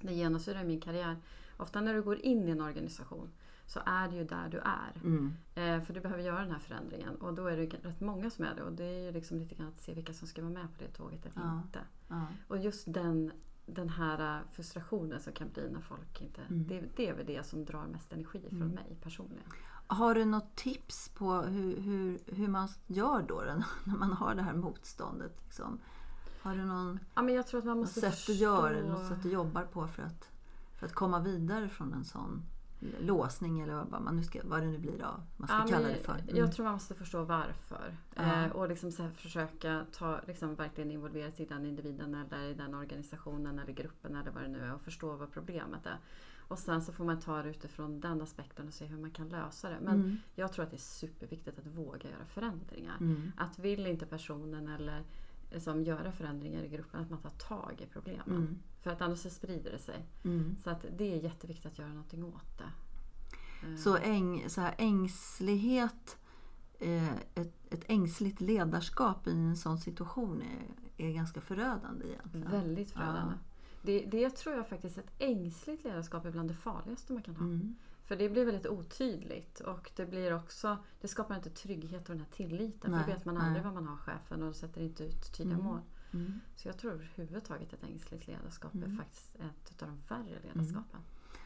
Det 0.00 0.12
genomsyrar 0.14 0.64
min 0.64 0.80
karriär. 0.80 1.16
Ofta 1.58 1.80
när 1.80 1.94
du 1.94 2.02
går 2.02 2.18
in 2.18 2.48
i 2.48 2.50
en 2.50 2.60
organisation 2.60 3.30
så 3.66 3.80
är 3.86 4.08
det 4.08 4.16
ju 4.16 4.24
där 4.24 4.48
du 4.48 4.58
är. 4.58 4.92
Mm. 5.04 5.34
Eh, 5.54 5.82
för 5.82 5.94
du 5.94 6.00
behöver 6.00 6.22
göra 6.22 6.40
den 6.40 6.50
här 6.50 6.58
förändringen 6.58 7.14
och 7.16 7.34
då 7.34 7.46
är 7.46 7.56
det 7.56 7.66
rätt 7.66 8.00
många 8.00 8.30
som 8.30 8.44
är 8.44 8.54
det 8.54 8.62
och 8.62 8.72
det 8.72 8.84
är 8.84 9.04
ju 9.04 9.12
liksom 9.12 9.38
lite 9.38 9.54
grann 9.54 9.68
att 9.68 9.78
se 9.78 9.94
vilka 9.94 10.12
som 10.12 10.28
ska 10.28 10.42
vara 10.42 10.52
med 10.52 10.62
på 10.64 10.84
det 10.84 10.88
tåget 10.88 11.26
eller 11.26 11.46
Ja. 11.46 11.62
inte. 11.64 11.80
Ja. 12.08 12.26
Och 12.48 12.58
just 12.58 12.92
den 12.92 13.32
den 13.66 13.88
här 13.88 14.42
frustrationen 14.52 15.20
som 15.20 15.32
kan 15.32 15.48
bli 15.48 15.70
när 15.70 15.80
folk 15.80 16.20
inte... 16.22 16.40
Mm. 16.40 16.66
Det, 16.68 16.84
det 16.96 17.08
är 17.08 17.14
väl 17.14 17.26
det 17.26 17.46
som 17.46 17.64
drar 17.64 17.86
mest 17.86 18.12
energi 18.12 18.40
från 18.50 18.68
mig 18.68 18.96
personligen. 19.02 19.44
Har 19.86 20.14
du 20.14 20.24
något 20.24 20.56
tips 20.56 21.08
på 21.08 21.32
hur, 21.32 21.80
hur, 21.80 22.18
hur 22.26 22.48
man 22.48 22.68
gör 22.86 23.22
då 23.22 23.42
när 23.84 23.96
man 23.96 24.12
har 24.12 24.34
det 24.34 24.42
här 24.42 24.54
motståndet? 24.54 25.32
Liksom? 25.44 25.78
Har 26.42 26.54
du 26.54 26.64
någon, 26.64 27.00
Ja, 27.14 27.22
men 27.22 27.34
jag 27.34 27.46
tror 27.46 27.58
att 27.58 27.66
man 27.66 27.76
något 27.76 27.86
måste 27.86 28.00
sätt 28.00 28.14
förstå... 28.14 28.32
du 28.32 28.38
gör 28.38 28.70
eller 28.72 28.88
något 28.88 29.08
sätt 29.08 29.22
du 29.22 29.30
jobbar 29.32 29.62
på 29.62 29.86
för 29.88 30.02
att, 30.02 30.30
för 30.78 30.86
att 30.86 30.92
komma 30.94 31.20
vidare 31.20 31.68
från 31.68 31.92
en 31.94 32.04
sån 32.04 32.42
låsning 33.00 33.60
eller 33.60 33.84
vad, 33.84 34.02
man 34.02 34.16
nu 34.16 34.22
ska, 34.22 34.40
vad 34.44 34.60
det 34.62 34.66
nu 34.66 34.78
blir 34.78 34.98
då, 34.98 35.20
man 35.36 35.48
ska 35.48 35.56
Ja, 35.56 35.66
kalla 35.68 35.88
det 35.88 35.94
för? 36.04 36.18
Mm. 36.18 36.36
Jag 36.36 36.52
tror 36.52 36.64
man 36.64 36.72
måste 36.72 36.94
förstå 36.94 37.22
varför. 37.24 37.96
Ja. 38.14 38.44
Eh, 38.44 38.50
och 38.52 38.68
liksom 38.68 38.92
så 38.92 39.08
försöka 39.08 39.86
ta, 39.92 40.20
liksom 40.26 40.54
verkligen 40.54 40.90
involvera 40.90 41.32
sig 41.32 41.44
i 41.44 41.48
den 41.48 41.66
individen 41.66 42.14
eller 42.14 42.42
i 42.50 42.54
den 42.54 42.74
organisationen 42.74 43.58
eller 43.58 43.72
gruppen 43.72 44.16
eller 44.16 44.30
vad 44.30 44.42
det 44.42 44.48
nu 44.48 44.60
är 44.60 44.74
och 44.74 44.80
förstå 44.80 45.16
vad 45.16 45.32
problemet 45.32 45.86
är. 45.86 45.98
Och 46.38 46.58
sen 46.58 46.82
så 46.82 46.92
får 46.92 47.04
man 47.04 47.20
ta 47.20 47.42
det 47.42 47.50
utifrån 47.50 48.00
den 48.00 48.22
aspekten 48.22 48.66
och 48.68 48.74
se 48.74 48.84
hur 48.86 48.98
man 48.98 49.10
kan 49.10 49.28
lösa 49.28 49.68
det. 49.70 49.78
Men 49.82 49.94
Mm. 49.94 50.16
jag 50.34 50.52
tror 50.52 50.64
att 50.64 50.70
det 50.70 50.76
är 50.76 50.78
superviktigt 50.78 51.58
att 51.58 51.66
våga 51.66 52.10
göra 52.10 52.24
förändringar. 52.26 52.96
Mm. 53.00 53.32
Att 53.36 53.58
vill 53.58 53.86
inte 53.86 54.06
personen 54.06 54.68
eller 54.68 55.04
liksom 55.50 55.82
göra 55.84 56.12
förändringar 56.12 56.62
i 56.62 56.68
gruppen, 56.68 57.00
att 57.00 57.10
man 57.10 57.18
tar 57.20 57.30
tag 57.30 57.80
i 57.80 57.86
problemen. 57.92 58.58
För 58.88 58.92
att 58.92 59.00
annars 59.02 59.18
så 59.18 59.30
sprider 59.30 59.70
det 59.70 59.78
sig. 59.78 60.06
Mm. 60.24 60.56
Så 60.64 60.70
att 60.70 60.84
det 60.98 61.12
är 61.12 61.16
jätteviktigt 61.16 61.66
att 61.66 61.78
göra 61.78 61.88
någonting 61.88 62.24
åt 62.24 62.58
det. 62.58 62.70
Eh, 63.68 63.76
Så, 63.76 63.96
äng, 63.96 64.44
så 64.48 64.60
här 64.60 64.74
ängslighet, 64.78 66.18
eh, 66.78 67.12
ett, 67.16 67.54
ett 67.70 67.84
ängsligt 67.86 68.40
ledarskap 68.40 69.26
i 69.26 69.30
en 69.30 69.56
sån 69.56 69.78
situation 69.78 70.42
är, 70.42 71.06
är 71.06 71.12
ganska 71.12 71.40
förödande 71.40 72.06
egentligen. 72.08 72.50
Väldigt 72.50 72.90
förödande. 72.90 73.34
Det, 73.82 74.04
det 74.06 74.30
tror 74.36 74.54
jag 74.54 74.68
faktiskt 74.68 74.98
ett 74.98 75.12
ängsligt 75.18 75.84
ledarskap 75.84 76.24
är 76.24 76.30
bland 76.30 76.50
det 76.50 76.54
farligaste 76.54 77.12
man 77.12 77.22
kan 77.22 77.36
ha. 77.36 77.44
Mm. 77.44 77.76
För 78.04 78.16
det 78.16 78.28
blir 78.28 78.44
väldigt 78.44 78.66
otydligt 78.66 79.60
och 79.60 79.90
det 79.96 80.06
blir 80.06 80.34
också 80.34 80.76
Det 81.00 81.08
skapar 81.08 81.36
inte 81.36 81.50
trygghet 81.50 82.08
och 82.08 82.14
den 82.14 82.24
här 82.24 82.32
tilliten. 82.32 82.90
Nej, 82.90 83.04
för 83.04 83.10
då 83.10 83.16
vet 83.16 83.24
man 83.24 83.34
nej. 83.34 83.44
aldrig 83.46 83.64
vad 83.64 83.74
man 83.74 83.88
har 83.88 83.96
chefen 83.96 84.42
och 84.42 84.56
sätter 84.56 84.80
inte 84.80 85.04
ut 85.04 85.32
tydliga 85.36 85.58
Mm. 85.58 85.66
mål. 85.66 85.80
Mm. 86.20 86.40
Så 86.56 86.68
jag 86.68 86.78
tror 86.78 86.92
överhuvudtaget 86.92 87.72
ett 87.72 87.84
ängsligt 87.84 88.26
ledarskap 88.26 88.74
är 88.74 88.78
Mm. 88.84 88.96
faktiskt 88.96 89.34
ett 89.36 89.82
av 89.82 89.88
de 89.88 89.98
värre 90.14 90.38
ledarskapen. 90.42 91.00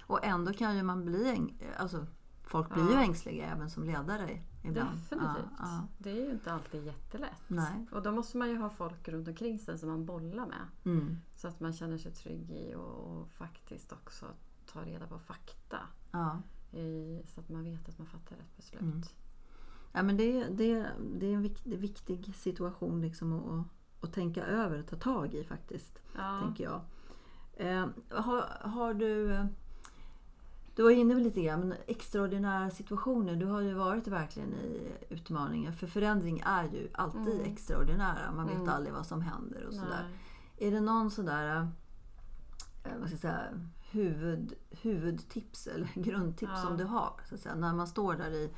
Och 0.06 0.24
ändå 0.24 0.52
kan 0.52 0.76
ju 0.76 0.82
man 0.82 1.04
bli 1.04 1.28
äng, 1.30 1.62
alltså, 1.76 2.06
Folk 2.44 2.74
blir 2.74 2.84
ju 2.84 2.92
Ja. 2.92 3.02
ängsliga 3.02 3.46
även 3.46 3.70
som 3.70 3.84
ledare 3.84 4.42
ibland. 4.64 4.98
Definitivt. 4.98 5.20
Ja, 5.58 5.58
ja. 5.58 5.86
Det 5.98 6.10
är 6.10 6.24
ju 6.24 6.30
inte 6.30 6.52
alltid 6.52 6.84
jättelätt. 6.84 7.42
Nej. 7.48 7.86
Och 7.92 8.02
då 8.02 8.12
måste 8.12 8.36
man 8.38 8.48
ju 8.50 8.56
ha 8.56 8.70
folk 8.70 9.08
runt 9.08 9.28
omkring 9.28 9.58
sig 9.58 9.78
som 9.78 9.88
man 9.88 10.06
bollar 10.06 10.46
med. 10.46 10.66
Mm. 10.84 11.16
Så 11.36 11.48
att 11.48 11.60
man 11.60 11.72
känner 11.72 11.98
sig 11.98 12.12
trygg 12.12 12.50
i 12.50 12.74
och, 12.74 13.18
och 13.20 13.28
faktiskt 13.30 13.92
också 13.92 14.26
ta 14.66 14.84
reda 14.84 15.06
på 15.06 15.18
fakta. 15.18 15.78
I, 16.72 17.22
så 17.26 17.40
att 17.40 17.48
man 17.48 17.64
vet 17.64 17.88
att 17.88 17.98
man 17.98 18.06
fattar 18.06 18.36
rätt 18.36 18.56
beslut. 18.56 18.80
Mm. 18.82 19.02
Ja, 19.92 20.02
men 20.02 20.16
det, 20.16 20.44
det, 20.44 20.90
det 21.14 21.26
är 21.26 21.34
en 21.34 21.42
viktig, 21.42 21.78
viktig 21.78 22.34
situation 22.34 23.00
liksom 23.00 23.32
att, 23.32 23.66
att, 24.02 24.12
tänka 24.12 24.44
över 24.46 24.78
och 24.78 24.86
ta 24.86 24.96
tag 24.96 25.34
i 25.34 25.44
faktiskt. 25.44 25.98
Ja. 26.16 26.40
tänker 26.42 26.64
jag. 26.64 26.80
Eh, 27.56 27.86
har, 28.10 28.68
har 28.68 28.94
du... 28.94 29.46
Du 30.76 30.82
var 30.82 30.90
inne 30.90 31.14
lite 31.14 31.42
grann, 31.42 31.60
men 31.60 31.74
extraordinära 31.86 32.70
situationer. 32.70 33.36
Du 33.36 33.46
har 33.46 33.60
ju 33.60 33.74
varit 33.74 34.06
verkligen 34.06 34.54
i 34.54 34.92
utmaningar. 35.08 35.72
För 35.72 35.86
förändring 35.86 36.42
är 36.46 36.64
ju 36.64 36.88
alltid 36.94 37.34
Mm. 37.40 37.52
extraordinära. 37.52 38.32
Man 38.36 38.46
vet 38.46 38.56
Mm. 38.56 38.68
aldrig 38.68 38.94
vad 38.94 39.06
som 39.06 39.22
händer 39.22 39.64
och 39.66 39.74
sådär. 39.74 40.08
Är 40.58 40.70
det 40.70 40.80
någon 40.80 41.10
sådär 41.10 41.56
eh, 42.84 42.90
vad 42.98 43.06
ska 43.08 43.12
jag 43.14 43.20
säga, 43.20 43.42
huvud, 43.90 44.54
huvudtips 44.70 45.66
eller 45.66 45.88
grundtips 45.94 46.52
Ja. 46.54 46.62
som 46.62 46.76
du 46.76 46.84
har? 46.84 47.12
Så 47.28 47.34
att 47.34 47.40
säga, 47.40 47.54
när 47.54 47.72
man 47.74 47.86
står 47.86 48.14
där 48.14 48.30
i, 48.30 48.50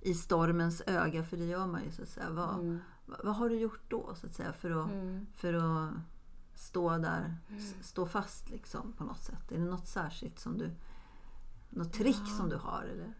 i 0.00 0.14
stormens 0.14 0.82
öga, 0.86 1.24
för 1.24 1.36
det 1.36 1.44
gör 1.44 1.66
man 1.66 1.84
ju. 1.84 1.90
Så 1.92 2.02
att 2.02 2.08
säga. 2.08 2.30
Vad, 2.30 2.54
Mm. 2.54 2.78
Vad, 3.24 3.34
har 3.36 3.48
du 3.48 3.58
gjort 3.58 3.80
då 3.88 4.14
så 4.14 4.26
att 4.26 4.34
säga, 4.34 4.52
för 4.52 4.70
att 4.70 4.90
Mm. 4.90 5.26
för 5.34 5.54
att 5.54 5.90
stå 6.54 6.98
där, 6.98 7.34
s- 7.50 7.74
stå 7.82 8.06
fast 8.06 8.50
liksom 8.50 8.92
på 8.92 9.04
något 9.04 9.20
sätt? 9.20 9.52
Är 9.52 9.58
det 9.58 9.64
något 9.64 9.86
särskilt 9.86 10.38
som 10.38 10.58
du, 10.58 10.70
något 11.70 11.92
trick 11.92 12.16
Ja. 12.20 12.26
som 12.26 12.48
du 12.48 12.56
har 12.56 12.82
eller 12.92 13.12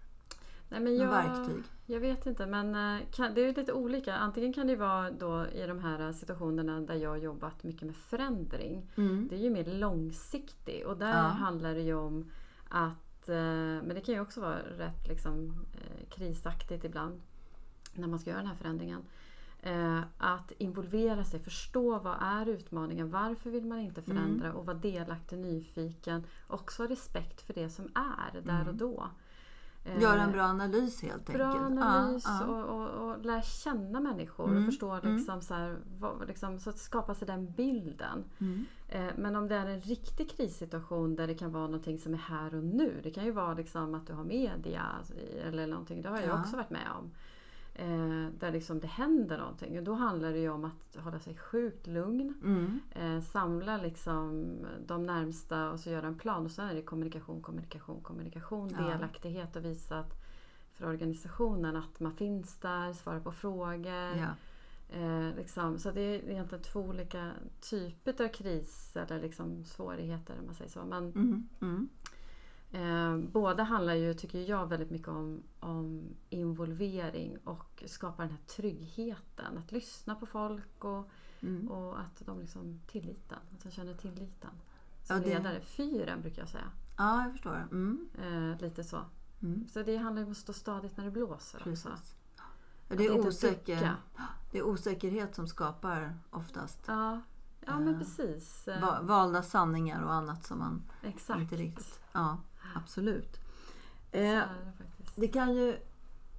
Nej, 0.69 0.81
men 0.81 0.97
jag, 0.97 1.09
verktyg? 1.11 1.63
Jag 1.87 2.01
vet 2.01 2.27
inte 2.27 2.47
men 2.47 2.75
eh, 2.75 3.07
kan, 3.11 3.35
det 3.35 3.41
är 3.41 3.55
lite 3.55 3.73
olika. 3.73 4.15
Antingen 4.17 4.53
kan 4.53 4.67
det 4.67 4.77
vara 4.77 5.11
då 5.11 5.47
i 5.47 5.67
de 5.67 5.79
här 5.79 6.13
situationerna 6.13 6.81
där 6.81 6.95
jag 6.95 7.11
har 7.11 7.17
jobbat 7.17 7.63
mycket 7.65 7.83
med 7.83 7.97
förändring. 7.97 8.91
Mm. 8.97 9.29
Det 9.31 9.37
är 9.37 9.41
ju 9.41 9.51
mer 9.51 9.65
långsiktig 9.65 10.87
och 10.87 10.97
där 10.97 11.09
Ja. 11.17 11.23
handlar 11.29 11.75
det 11.75 11.81
ju 11.83 11.95
om 11.95 12.31
att, 12.69 13.29
eh, 13.29 13.35
men 13.37 13.89
det 13.89 14.01
kan 14.01 14.15
ju 14.15 14.21
också 14.21 14.41
vara 14.41 14.59
rätt 14.59 15.09
liksom, 15.09 15.65
eh, 15.73 16.09
krisaktigt 16.09 16.85
ibland 16.85 17.21
när 17.95 18.09
man 18.09 18.19
ska 18.19 18.31
göra 18.31 18.41
den 18.41 18.49
här 18.49 18.57
förändringen. 18.57 19.03
Eh, 19.65 20.01
att 20.19 20.53
involvera 20.59 21.25
sig, 21.25 21.41
förstå 21.41 21.99
vad 21.99 22.17
är 22.21 22.49
utmaningen, 22.49 23.11
varför 23.11 23.51
vill 23.51 23.67
man 23.67 23.79
inte 23.81 24.03
förändra 24.03 24.47
Mm. 24.47 24.57
och 24.57 24.67
vara 24.67 24.77
delaktig, 24.77 25.39
nyfiken. 25.39 26.25
Också 26.49 26.83
respekt 26.87 27.41
för 27.41 27.55
det 27.55 27.69
som 27.71 27.85
är 27.95 28.41
där 28.41 28.69
och 28.69 28.75
då. 28.75 29.09
Eh, 29.85 30.03
Göra 30.03 30.23
en 30.23 30.33
bra 30.33 30.43
analys 30.43 31.03
helt 31.03 31.27
Bra 31.27 31.47
enkelt. 31.47 31.81
Ja, 31.81 31.85
analys 31.85 32.25
ja. 32.27 32.47
Och, 32.47 32.81
och, 32.81 32.89
och 33.11 33.25
lära 33.25 33.43
känna 33.43 34.01
människor 34.01 34.49
Mm, 34.49 34.59
och 34.59 34.67
förstå 34.73 34.91
mm. 34.93 35.17
liksom 35.17 35.43
så, 35.43 35.55
här, 35.55 35.77
vad, 35.99 36.27
liksom, 36.29 36.59
så 36.59 36.71
att 36.71 36.79
skapa 36.79 37.15
sig 37.15 37.27
den 37.27 37.53
bilden. 37.53 38.25
Mm. 38.39 38.65
Eh, 38.89 39.11
Men 39.17 39.37
om 39.37 39.49
det 39.49 39.55
är 39.57 39.67
en 39.67 39.81
riktig 39.81 40.31
krissituation 40.31 41.17
där 41.17 41.27
det 41.27 41.35
kan 41.35 41.53
vara 41.53 41.67
någonting 41.67 41.99
som 41.99 42.15
är 42.15 42.19
här 42.19 42.55
och 42.55 42.65
nu. 42.65 43.01
Det 43.03 43.11
kan 43.11 43.25
ju 43.25 43.31
vara 43.31 43.55
liksom 43.55 43.95
att 43.95 44.07
du 44.07 44.13
har 44.13 44.25
media 44.25 44.87
eller 45.43 45.67
någonting. 45.67 46.03
Det 46.03 46.09
har 46.09 46.21
jag 46.21 46.29
Ja. 46.29 46.41
också 46.41 46.57
varit 46.57 46.71
med 46.71 46.89
om. 46.99 47.11
Eh, 47.75 48.27
där 48.39 48.53
liksom 48.53 48.81
det 48.81 48.87
händer 48.87 49.39
någonting. 49.39 49.79
Och 49.79 49.85
då 49.85 49.95
handlar 49.95 50.33
det 50.33 50.39
ju 50.39 50.51
om 50.51 50.65
att 50.65 50.97
hålla 51.05 51.19
sig 51.19 51.37
sjukt 51.37 51.87
lugn. 51.87 52.35
Mm. 52.45 52.81
Eh, 52.95 53.23
samla 53.25 53.77
liksom 53.77 54.57
de 54.87 55.03
närmsta 55.03 55.71
och 55.71 55.81
så 55.81 55.91
göra 55.91 56.07
en 56.07 56.19
plan. 56.19 56.45
Och 56.45 56.51
sen 56.51 56.69
är 56.69 56.75
det 56.75 56.83
kommunikation, 56.83 57.43
kommunikation, 57.43 58.01
kommunikation. 58.03 58.77
Ja. 58.79 58.85
Delaktighet 58.85 59.57
och 59.57 59.65
visa 59.65 59.99
att 59.99 60.23
för 60.73 60.87
organisationen 60.87 61.77
att 61.77 62.01
man 62.01 62.13
finns 62.13 62.57
där, 62.57 62.93
svarar 62.93 63.21
på 63.21 63.33
frågor. 63.33 64.17
Ja. 64.17 64.35
Eh, 64.89 65.37
liksom, 65.37 65.79
så 65.79 65.91
det 65.91 66.01
är 66.01 66.31
egentligen 66.31 66.65
två 66.65 66.81
olika 66.81 67.31
typer 67.61 68.25
av 68.25 68.29
kris 68.29 68.97
eller 68.97 69.21
liksom 69.21 69.65
svårigheter 69.65 70.35
om 70.41 70.47
man 70.47 70.55
säger 70.55 70.71
så. 70.71 70.85
Men 70.85 71.13
Mm. 71.13 71.49
Mm. 71.61 71.89
Eh, 72.73 73.17
båda 73.19 73.63
handlar 73.63 73.95
ju, 73.95 74.15
tycker 74.15 74.39
jag, 74.51 74.67
väldigt 74.67 74.91
mycket 74.91 75.09
om, 75.09 75.43
om 75.61 76.03
involvering 76.31 77.39
och 77.45 77.85
skapa 77.87 78.23
den 78.23 78.31
här 78.31 78.39
tryggheten. 78.47 79.59
Att 79.59 79.73
lyssna 79.73 80.15
på 80.15 80.27
folk 80.27 80.85
och, 80.85 81.09
Mm. 81.45 81.69
och 81.71 82.01
att 82.01 82.23
de 82.27 82.41
liksom 82.41 82.81
tilliten, 82.87 83.39
att 83.55 83.63
de 83.63 83.71
känner 83.71 83.95
tilliten. 83.95 84.51
Ja, 85.01 85.07
Som 85.07 85.21
det- 85.21 85.27
ledare. 85.39 85.61
Fyren 85.61 86.21
brukar 86.23 86.43
jag 86.43 86.49
säga. 86.49 86.65
ja, 86.99 87.23
jag 87.23 87.33
förstår. 87.33 87.67
Mm. 87.71 88.09
Eh, 88.23 88.61
lite 88.61 88.85
så. 88.85 88.99
Mm. 89.43 89.69
Så 89.69 89.83
det 89.83 89.97
handlar 89.97 90.21
ju 90.23 90.27
om 90.27 90.33
att 90.33 90.39
stå 90.39 90.53
stadigt 90.53 90.97
när 90.97 91.05
det 91.05 91.11
blåser 91.11 91.59
också. 91.59 91.65
Precis. 91.65 92.15
Ja, 92.37 92.43
Att 92.89 92.99
det, 92.99 93.07
är 93.07 93.27
osäker, 93.27 93.95
det 94.53 94.59
är 94.59 94.63
osäkerhet 94.63 95.35
som 95.35 95.49
skapar 95.49 96.19
oftast 96.31 96.79
Ja, 96.87 97.21
ja 97.67 97.79
men 97.79 97.89
Eh, 97.95 97.99
precis. 97.99 98.69
Va- 98.81 99.01
valda 99.03 99.43
sanningar 99.43 100.03
och 100.03 100.13
annat 100.13 100.45
som 100.47 100.59
man 100.59 100.83
Exakt. 101.03 101.41
inte 101.41 101.57
riktigt... 101.57 102.01
Ja, 102.13 102.39
absolut. 102.75 103.41
Eh, 104.13 104.41
det 105.17 105.29
kan 105.29 105.55
ju, 105.55 105.77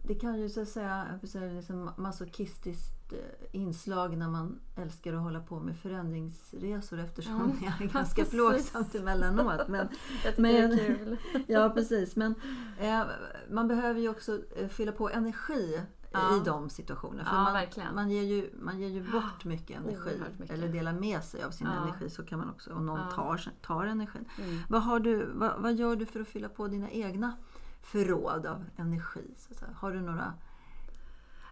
det 0.04 0.16
kan 0.16 0.40
ju 0.40 0.50
så 0.50 0.62
att 0.62 0.70
säga, 0.70 1.20
säga 1.24 1.54
liksom 1.54 1.92
masochistiskt 1.98 3.14
eh, 3.14 3.20
inslag 3.52 4.18
när 4.18 4.28
man 4.30 4.60
älskar 4.76 5.14
att 5.14 5.22
hålla 5.22 5.40
på 5.40 5.60
med 5.60 5.78
förändringsresor 5.78 7.00
eftersom 7.00 7.36
Mm. 7.42 7.58
det 7.60 7.66
är 7.66 7.74
Ja, 7.80 7.88
ganska 7.94 8.16
precis. 8.22 8.30
plågsamt 8.34 8.96
emellanåt. 8.96 9.68
Men, 9.68 9.88
Jag 10.26 10.40
men- 10.40 10.70
det 10.70 10.88
är 10.88 10.96
kul. 10.96 11.18
ja, 11.48 11.70
precis. 11.70 12.16
Men 12.16 12.36
eh, 12.80 13.04
man 13.50 13.68
behöver 13.68 14.00
ju 14.02 14.10
också 14.10 14.40
eh, 14.56 14.68
fylla 14.68 14.92
på 14.92 15.10
energi 15.10 15.82
Ja. 16.14 16.38
i 16.38 16.40
de 16.46 16.70
situationerna. 16.70 17.26
För 17.26 17.36
Ja, 17.36 17.44
man, 17.44 17.54
verkligen. 17.54 17.96
man, 17.96 18.10
ger 18.10 18.22
ju, 18.24 18.50
man 18.62 18.80
ger 18.80 18.88
ju 18.90 19.12
bort 19.12 19.46
mycket 19.46 19.78
energi. 19.78 20.22
Mycket. 20.38 20.56
Eller 20.56 20.68
delar 20.68 20.94
med 20.94 21.24
sig 21.24 21.44
av 21.44 21.52
sin 21.52 21.68
Ja. 21.68 21.84
energi. 21.84 22.10
Så 22.10 22.24
kan 22.26 22.40
man 22.40 22.50
också, 22.50 22.74
om 22.74 22.86
någon 22.86 23.10
tar, 23.16 23.42
tar 23.62 23.86
energin. 23.86 24.26
Mm. 24.38 24.60
Vad, 24.70 24.84
har 24.84 25.00
du, 25.00 25.26
vad, 25.34 25.62
vad 25.62 25.74
gör 25.74 25.96
du 25.96 26.06
för 26.06 26.20
att 26.20 26.28
fylla 26.28 26.50
på 26.50 26.68
dina 26.68 26.90
egna 26.90 27.34
förråd 27.82 28.46
av 28.46 28.66
energi? 28.78 29.34
Så? 29.38 29.66
Har 29.76 29.92
du 29.92 30.02
några 30.02 30.34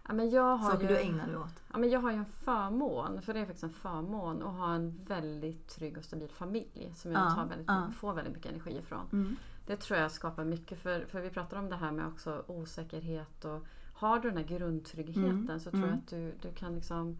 Ja, 0.08 0.14
men 0.14 0.30
jag, 0.30 0.56
har 0.56 0.70
saker 0.70 0.82
ju, 0.82 0.88
du 0.88 1.00
ägnar 1.00 1.26
dig 1.26 1.36
åt? 1.36 1.54
ja, 1.72 1.78
men 1.78 1.90
jag 1.90 2.00
har 2.00 2.10
ju 2.10 2.16
en 2.16 2.24
förmån, 2.24 3.22
för 3.22 3.34
det 3.34 3.40
är 3.40 3.44
faktiskt 3.44 3.64
en 3.64 3.72
förmån, 3.72 4.42
att 4.42 4.54
ha 4.54 4.74
en 4.74 5.04
väldigt 5.04 5.68
trygg 5.68 5.98
och 5.98 6.04
stabil 6.04 6.28
familj 6.30 6.92
som 6.96 7.12
jag 7.12 7.20
Ja, 7.20 7.30
tar 7.34 7.46
väldigt, 7.46 7.68
ja. 7.68 7.90
får 7.96 8.14
väldigt 8.14 8.34
mycket 8.34 8.50
energi 8.52 8.78
ifrån. 8.78 9.06
Mm. 9.12 9.36
Det 9.66 9.76
tror 9.76 9.98
jag 9.98 10.10
skapar 10.12 10.44
mycket, 10.44 10.78
för, 10.78 11.04
för 11.04 11.20
vi 11.20 11.30
pratar 11.30 11.56
om 11.58 11.68
det 11.68 11.76
här 11.76 11.92
med 11.92 12.06
också 12.06 12.44
osäkerhet 12.46 13.44
och 13.44 13.66
har 13.94 14.18
du 14.18 14.28
den 14.28 14.38
här 14.38 14.44
grundtryggheten 14.58 15.40
Mm, 15.48 15.60
så 15.60 15.70
tror 15.70 15.82
jag 15.82 15.88
mm. 15.88 15.98
att 15.98 16.08
du, 16.08 16.32
du 16.42 16.52
kan 16.54 16.74
liksom 16.74 17.18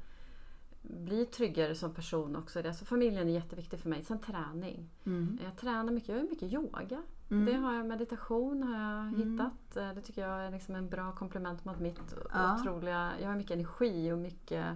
bli 0.82 1.26
tryggare 1.26 1.75
som 1.75 1.94
person 1.94 2.37
också. 2.37 2.66
Alltså 2.66 2.84
familjen 2.84 3.28
är 3.28 3.32
jätteviktig 3.32 3.80
för 3.80 3.88
mig. 3.88 4.04
Sen 4.04 4.18
träning. 4.18 4.88
Mm. 5.06 5.38
Jag 5.44 5.56
tränar 5.56 5.92
mycket, 5.92 6.08
jag 6.08 6.18
gör 6.18 6.30
mycket 6.30 6.52
yoga. 6.52 7.02
Mm. 7.30 7.44
Det 7.46 7.52
har 7.52 7.75
jag, 7.75 7.87
meditation 7.87 8.62
har 8.62 8.75
jag 8.96 9.06
Mm. 9.08 9.32
hittat. 9.32 9.76
Eh, 9.76 9.94
Det 9.94 10.00
tycker 10.00 10.28
jag 10.28 10.40
är 10.46 10.50
liksom 10.50 10.75
en 10.75 10.88
bra 10.88 11.12
komplement 11.12 11.64
mot 11.64 11.80
mitt 11.80 12.14
Ja. 12.32 12.54
otroliga... 12.61 13.12
Jag 13.20 13.28
har 13.28 13.37
mycket 13.37 13.50
energi 13.54 14.12
och 14.12 14.18
mycket 14.18 14.66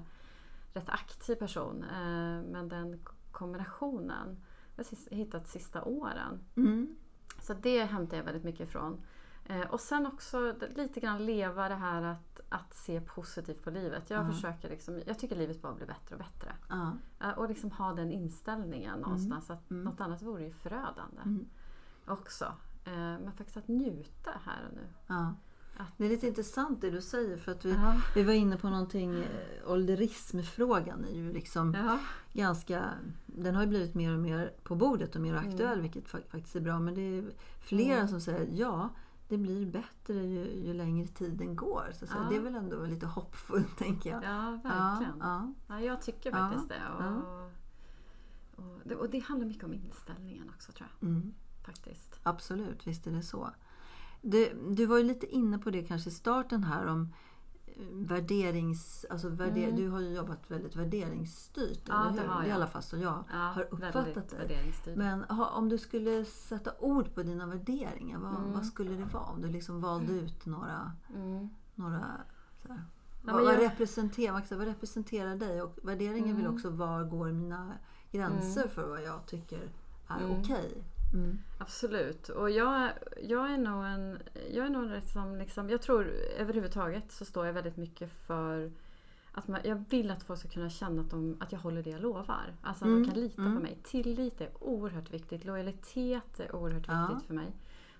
rätt 0.75 0.89
aktiv 0.89 1.35
person. 1.35 1.85
Eh, 1.85 2.43
Men 2.53 2.69
den 2.69 2.99
kombinationen 3.33 4.37
har 4.77 4.85
jag 5.11 5.17
hittat 5.17 5.49
sista 5.49 5.85
åren. 5.85 6.41
Mm. 7.37 7.43
Så 7.47 7.55
det 7.55 7.85
hämtar 7.85 8.17
jag 8.17 8.25
väldigt 8.25 8.45
mycket 8.45 8.69
ifrån. 8.69 9.01
Eh, 9.45 9.61
Och 9.71 9.81
sen 9.81 10.07
också 10.07 10.55
lite 10.77 11.01
grann 11.01 11.27
leva 11.27 11.69
det 11.69 11.75
här 11.75 12.03
att, 12.03 12.41
att 12.49 12.75
se 12.75 13.01
positivt 13.01 13.63
på 13.65 13.71
livet. 13.71 14.11
Jag 14.11 14.27
Ja. 14.27 14.33
försöker 14.33 14.69
liksom, 14.69 15.03
jag 15.07 15.19
tycker 15.19 15.37
livet 15.37 15.63
bara 15.63 15.75
blir 15.75 15.87
bättre 15.87 16.15
och 16.15 16.19
bättre. 16.19 16.53
Eh, 17.21 17.31
Och 17.31 17.49
liksom 17.49 17.71
ha 17.71 17.93
den 17.93 18.11
inställningen 18.13 18.99
någonstans. 19.01 19.51
Att 19.51 19.71
Mm. 19.71 19.85
något 19.85 20.01
annat 20.01 20.23
vore 20.23 20.43
ju 20.45 20.51
förödande 20.51 21.21
Mm. 21.25 21.47
också. 22.07 22.45
Eh, 22.85 22.93
Men 22.93 23.33
faktiskt 23.33 23.57
att 23.57 23.69
njuta 23.69 24.31
här 24.45 24.67
och 24.69 24.75
nu. 24.75 24.87
Att- 25.07 25.35
Det 25.97 26.05
är 26.05 26.09
lite 26.09 26.27
intressant 26.27 26.81
det 26.81 26.91
du 26.91 27.01
säger 27.03 27.37
för 27.37 27.53
att 27.53 27.65
vi, 27.65 27.73
Ja. 27.73 28.01
vi 28.15 28.23
var 28.23 28.33
inne 28.33 28.57
på 28.57 28.69
någonting, 28.71 29.15
eh, 29.15 29.71
ålderismfrågan 29.71 31.05
är 31.05 31.15
ju 31.15 31.33
liksom 31.33 31.75
Ja. 31.75 31.99
ganska, 32.33 32.85
den 33.27 33.55
har 33.55 33.63
ju 33.63 33.69
blivit 33.69 33.95
mer 33.95 34.13
och 34.15 34.19
mer 34.21 34.53
på 34.63 34.75
bordet 34.75 35.15
och 35.17 35.21
mer 35.23 35.35
Mm. 35.37 35.49
aktuell 35.49 35.81
vilket 35.81 36.05
fa- 36.09 36.29
faktiskt 36.31 36.57
är 36.57 36.61
bra. 36.61 36.79
Men 36.79 36.95
det 36.95 37.01
är 37.19 37.25
flera 37.61 37.97
Mm. 37.97 38.09
som 38.09 38.21
säger 38.21 38.49
ja, 38.61 38.89
det 39.29 39.37
blir 39.39 39.67
bättre 39.67 40.15
ju, 40.15 40.45
ju 40.67 40.75
längre 40.75 41.07
tiden 41.07 41.57
går. 41.57 41.85
Så. 41.95 42.07
Ja. 42.11 42.27
Det 42.31 42.37
är 42.37 42.41
väl 42.41 42.55
ändå 42.55 42.85
lite 42.87 43.07
hoppfullt 43.07 43.77
tänker 43.79 44.11
jag. 44.11 44.25
ja, 44.25 44.51
verkligen. 44.65 45.19
Ja, 45.21 45.53
Ja, 45.69 45.81
jag 45.81 46.03
tycker 46.03 46.31
Ja, 46.31 46.37
faktiskt 46.37 46.69
det. 46.69 46.83
Och, 46.99 47.05
ja. 47.05 47.49
och, 48.57 48.81
det. 48.85 48.95
och 48.97 49.11
det 49.11 49.19
handlar 49.19 49.47
mycket 49.47 49.65
om 49.65 49.75
inställningen 49.75 50.51
också 50.55 50.73
tror 50.73 50.89
jag. 51.01 51.09
ja. 51.09 51.13
Mm. 51.15 51.35
Faktiskt. 51.65 52.21
Absolut, 52.23 52.87
visst 52.87 53.07
är 53.07 53.11
det 53.11 53.23
så. 53.23 53.51
Du, 54.31 54.53
du 54.71 54.87
var 54.87 54.97
ju 54.99 55.03
lite 55.05 55.27
inne 55.27 55.59
på 55.59 55.71
det 55.71 55.83
kanske 55.83 56.09
i 56.11 56.13
starten 56.13 56.65
här 56.65 56.87
om 56.87 57.13
eh, 57.67 57.73
värderings... 57.93 59.07
Alltså 59.11 59.29
värder, 59.29 59.63
Mm. 59.65 59.77
Du 59.77 59.89
har 59.89 60.01
ju 60.01 60.15
jobbat 60.15 60.51
väldigt 60.51 60.77
värderingsstyrt, 60.77 61.81
Ja, 61.89 62.03
eller 62.09 62.17
det 62.17 62.23
hur? 62.23 62.29
har 62.29 62.45
I 62.45 62.49
jag. 62.49 62.55
alla 62.55 62.67
fall 62.67 62.83
så 62.83 62.97
jag 62.97 63.25
Ja, 63.33 63.39
har 63.39 63.63
uppfattat 63.71 64.29
det. 64.85 64.97
Men 64.97 65.23
ha, 65.25 65.51
om 65.51 65.69
du 65.69 65.79
skulle 65.79 66.25
sätta 66.25 66.71
ord 66.81 67.15
på 67.15 67.23
dina 67.23 67.47
värderingar, 67.47 68.19
vad, 68.19 68.35
Mm. 68.39 68.53
vad 68.53 68.67
skulle 68.67 68.91
det 68.97 69.05
vara? 69.05 69.25
Om 69.25 69.43
du 69.43 69.49
liksom 69.49 69.81
valde 69.81 70.13
ut 70.13 70.47
några... 70.47 70.93
Mm. 71.15 71.49
några 71.75 71.97
här, 71.99 72.25
Ja, 72.69 72.75
vad, 73.33 73.35
men 73.35 73.45
vad, 73.45 73.55
jag- 73.55 73.61
representerar, 73.61 74.57
vad, 74.57 74.67
representerar 74.67 75.37
dig? 75.37 75.63
Och 75.63 75.79
värderingen 75.83 76.37
Mm. 76.37 76.55
också 76.55 76.71
var 76.71 77.05
går 77.05 77.33
mina 77.33 77.73
gränser 78.13 78.69
för 78.69 78.89
vad 78.89 79.03
jag 79.03 79.27
tycker 79.27 79.71
är 80.09 80.21
Mm. 80.25 80.41
okej? 80.41 80.85
Mm. 81.15 81.39
Absolut. 81.59 82.29
Och 82.29 82.51
jag, 82.51 82.91
jag 83.23 83.51
är 83.51 83.59
nog 83.59 83.85
en... 83.85 84.19
Jag 84.51 84.67
är 84.67 84.71
nog 84.71 84.91
rätt 84.91 85.09
som 85.09 85.37
liksom... 85.37 85.71
Jag 85.71 85.83
tror 85.83 86.07
överhuvudtaget 86.39 87.13
så 87.13 87.25
står 87.25 87.47
jag 87.47 87.53
väldigt 87.53 87.77
mycket 87.77 88.13
för 88.27 88.71
att 89.33 89.49
man, 89.49 89.61
jag 89.65 89.85
vill 89.91 90.11
att 90.11 90.23
folk 90.23 90.41
ska 90.41 90.49
kunna 90.49 90.71
känna 90.71 91.03
att, 91.03 91.11
de, 91.11 91.37
att 91.41 91.53
jag 91.53 91.59
håller 91.59 91.83
det 91.83 91.91
jag 91.91 92.01
lovar. 92.01 92.55
Alltså 92.63 92.85
att 92.85 92.89
Mm, 92.89 93.03
de 93.03 93.11
kan 93.11 93.21
lita 93.21 93.43
mm. 93.43 93.57
på 93.57 93.63
mig. 93.63 93.79
Tillit 93.83 94.41
är 94.41 94.51
oerhört 94.61 95.11
viktigt. 95.11 95.45
Lojalitet 95.45 96.41
är 96.41 96.55
oerhört 96.57 96.85
Ja. 96.89 97.07
viktigt 97.09 97.27
för 97.27 97.35
mig. 97.35 97.53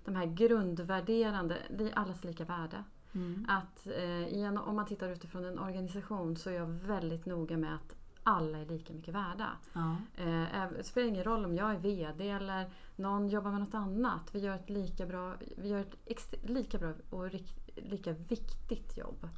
De 0.05 0.15
här 0.15 0.25
grundvärderande, 0.25 1.57
det 1.77 1.83
är 1.83 1.97
allas 1.97 2.23
lika 2.23 2.45
värde. 2.45 2.83
Mm. 3.15 3.45
Att 3.49 3.87
eh, 3.87 4.27
i 4.27 4.41
en, 4.41 4.57
om 4.57 4.75
man 4.75 4.85
tittar 4.85 5.09
utifrån 5.09 5.45
en 5.45 5.59
organisation 5.59 6.35
så 6.37 6.49
är 6.49 6.53
jag 6.53 6.65
väldigt 6.67 7.25
noga 7.25 7.57
med 7.57 7.75
att 7.75 7.95
alla 8.27 8.57
är 8.57 8.65
lika 8.65 8.93
mycket 8.93 9.13
värda. 9.13 9.49
Ja. 9.73 9.95
Eh, 10.15 10.69
det 10.77 10.83
spelar 10.83 11.07
ingen 11.07 11.23
roll 11.23 11.45
om 11.45 11.55
jag 11.55 11.71
är 11.73 11.79
VD 11.79 12.29
eller 12.29 12.69
någon 12.95 13.29
jobbar 13.29 13.51
med 13.51 13.59
något 13.59 13.73
annat. 13.73 14.29
Vi 14.31 14.39
gör 14.39 14.55
ett 14.55 14.69
lika 14.69 15.05
bra, 15.05 15.35
vi 15.57 15.69
gör 15.69 15.79
ett 16.05 16.49
lika 16.49 16.77
bra 16.77 16.93
och 17.09 17.29
lika 17.75 18.11
viktigt 18.11 18.97
jobb. 18.97 19.29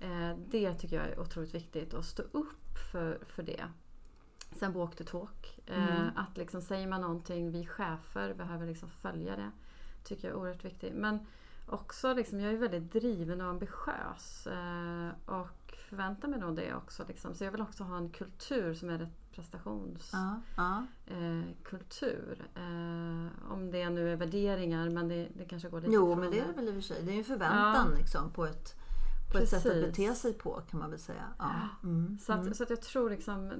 Eh, 0.00 0.36
det 0.50 0.74
tycker 0.74 0.96
jag 0.96 1.06
är 1.06 1.20
otroligt 1.20 1.54
viktigt 1.54 1.94
att 1.94 2.04
stå 2.04 2.22
upp 2.22 2.78
för, 2.92 3.18
för 3.26 3.42
det. 3.42 3.64
Sen 4.52 4.72
walk 4.72 4.96
the 4.96 5.04
talk. 5.04 5.58
Eh, 5.66 5.96
Mm. 6.00 6.10
Att 6.16 6.36
liksom 6.36 6.62
säger 6.62 6.86
man 6.86 7.00
någonting, 7.00 7.50
vi 7.50 7.66
chefer 7.66 8.34
behöver 8.34 8.66
liksom 8.66 8.88
följa 8.88 9.36
det. 9.36 9.50
Tycker 10.04 10.28
jag 10.28 10.36
är 10.36 10.40
oerhört 10.40 10.64
viktigt. 10.64 10.94
Men 10.94 11.26
också 11.66 12.14
liksom, 12.14 12.40
jag 12.40 12.52
är 12.52 12.56
vält 12.56 12.92
driven 12.92 13.40
och 13.40 13.46
ambitiös. 13.46 14.48
Och 15.26 15.59
förväntar 15.90 16.28
mig 16.28 16.40
nog 16.40 16.56
det 16.56 16.74
också. 16.74 17.04
Liksom. 17.08 17.34
Så 17.34 17.44
jag 17.44 17.52
vill 17.52 17.60
också 17.62 17.84
ha 17.84 17.96
en 17.96 18.10
kultur 18.10 18.74
som 18.74 18.88
är 18.90 18.98
rätt 18.98 19.32
prestations 19.34 20.10
Ja. 20.12 20.40
Ja. 20.56 20.86
eh. 21.06 21.38
Eh, 22.54 23.52
om 23.52 23.70
det 23.70 23.90
nu 23.90 24.12
är 24.12 24.16
värderingar 24.16 24.90
men 24.90 25.08
det, 25.08 25.28
det 25.36 25.44
kanske 25.44 25.68
går 25.68 25.80
lite 25.80 25.92
Jo, 25.92 26.14
men 26.14 26.30
det 26.30 26.38
är 26.40 26.46
det 26.46 26.52
väl 26.52 26.68
i 26.68 26.70
och 26.70 26.74
för 26.74 26.80
sig. 26.80 27.02
Det 27.02 27.10
är 27.10 27.12
ju 27.12 27.18
en 27.18 27.24
förväntan 27.24 27.94
liksom, 27.98 28.30
på 28.30 28.46
ett, 28.46 28.74
på 29.32 29.38
ett 29.38 29.48
sätt 29.48 29.66
att 29.66 29.72
bete 29.72 30.14
sig 30.14 30.32
på 30.32 30.62
kan 30.70 30.80
man 30.80 30.90
väl 30.90 30.98
säga. 30.98 31.24
Ja. 31.38 31.50
Mm. 31.84 32.18
Så 32.18 32.32
att, 32.32 32.40
Mm. 32.40 32.54
så 32.54 32.62
att 32.62 32.70
jag 32.70 32.80
tror 32.82 33.10
liksom 33.10 33.52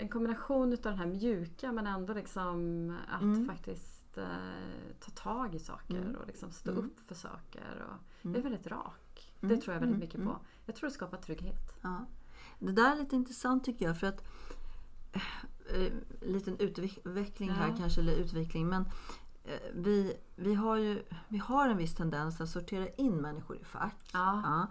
en 0.00 0.08
kombination 0.08 0.72
utav 0.72 0.92
den 0.92 0.98
här 0.98 1.06
mjuka 1.06 1.72
men 1.72 1.86
ändå 1.86 2.14
liksom 2.14 2.90
att 3.08 3.22
Mm. 3.22 3.46
faktiskt 3.48 3.95
eh, 4.18 4.94
ta 5.00 5.10
tag 5.10 5.54
i 5.54 5.58
saker 5.58 5.96
Mm. 5.98 6.14
och 6.16 6.26
liksom 6.26 6.50
stå 6.52 6.70
Mm. 6.70 6.84
upp 6.84 7.00
för 7.08 7.14
saker. 7.14 7.84
Och 7.88 8.24
Mm. 8.24 8.34
Jag 8.34 8.36
är 8.36 8.42
väldigt 8.50 8.66
rak. 8.66 9.32
Mm. 9.40 9.56
Det 9.56 9.62
tror 9.62 9.74
jag 9.74 9.80
väldigt 9.80 9.96
Mm. 9.96 10.00
mycket 10.06 10.20
Mm. 10.20 10.28
på. 10.28 10.38
Jag 10.66 10.76
tror 10.76 10.88
det 10.88 10.94
skapar 10.94 11.16
trygghet. 11.16 11.74
Ja. 11.82 12.06
Det 12.58 12.72
där 12.72 12.92
är 12.92 12.96
lite 12.96 13.16
intressant 13.16 13.64
tycker 13.64 13.86
jag 13.86 14.00
för 14.00 14.06
att 14.06 14.24
eh, 15.74 15.92
liten 16.20 16.56
utveckling 16.58 17.50
här 17.50 17.68
Ja. 17.68 17.76
kanske, 17.76 18.00
eller 18.00 18.12
utveckling 18.12 18.68
men 18.68 18.84
eh, 19.44 19.60
vi, 19.74 20.16
vi, 20.36 20.54
har 20.54 20.76
ju, 20.76 21.02
vi 21.28 21.38
har 21.38 21.68
en 21.68 21.76
viss 21.76 21.94
tendens 21.94 22.40
att 22.40 22.48
sortera 22.48 22.88
in 22.88 23.16
människor 23.16 23.56
i 23.56 23.64
fack. 23.64 24.10
Ja. 24.12 24.42
Ja. 24.44 24.66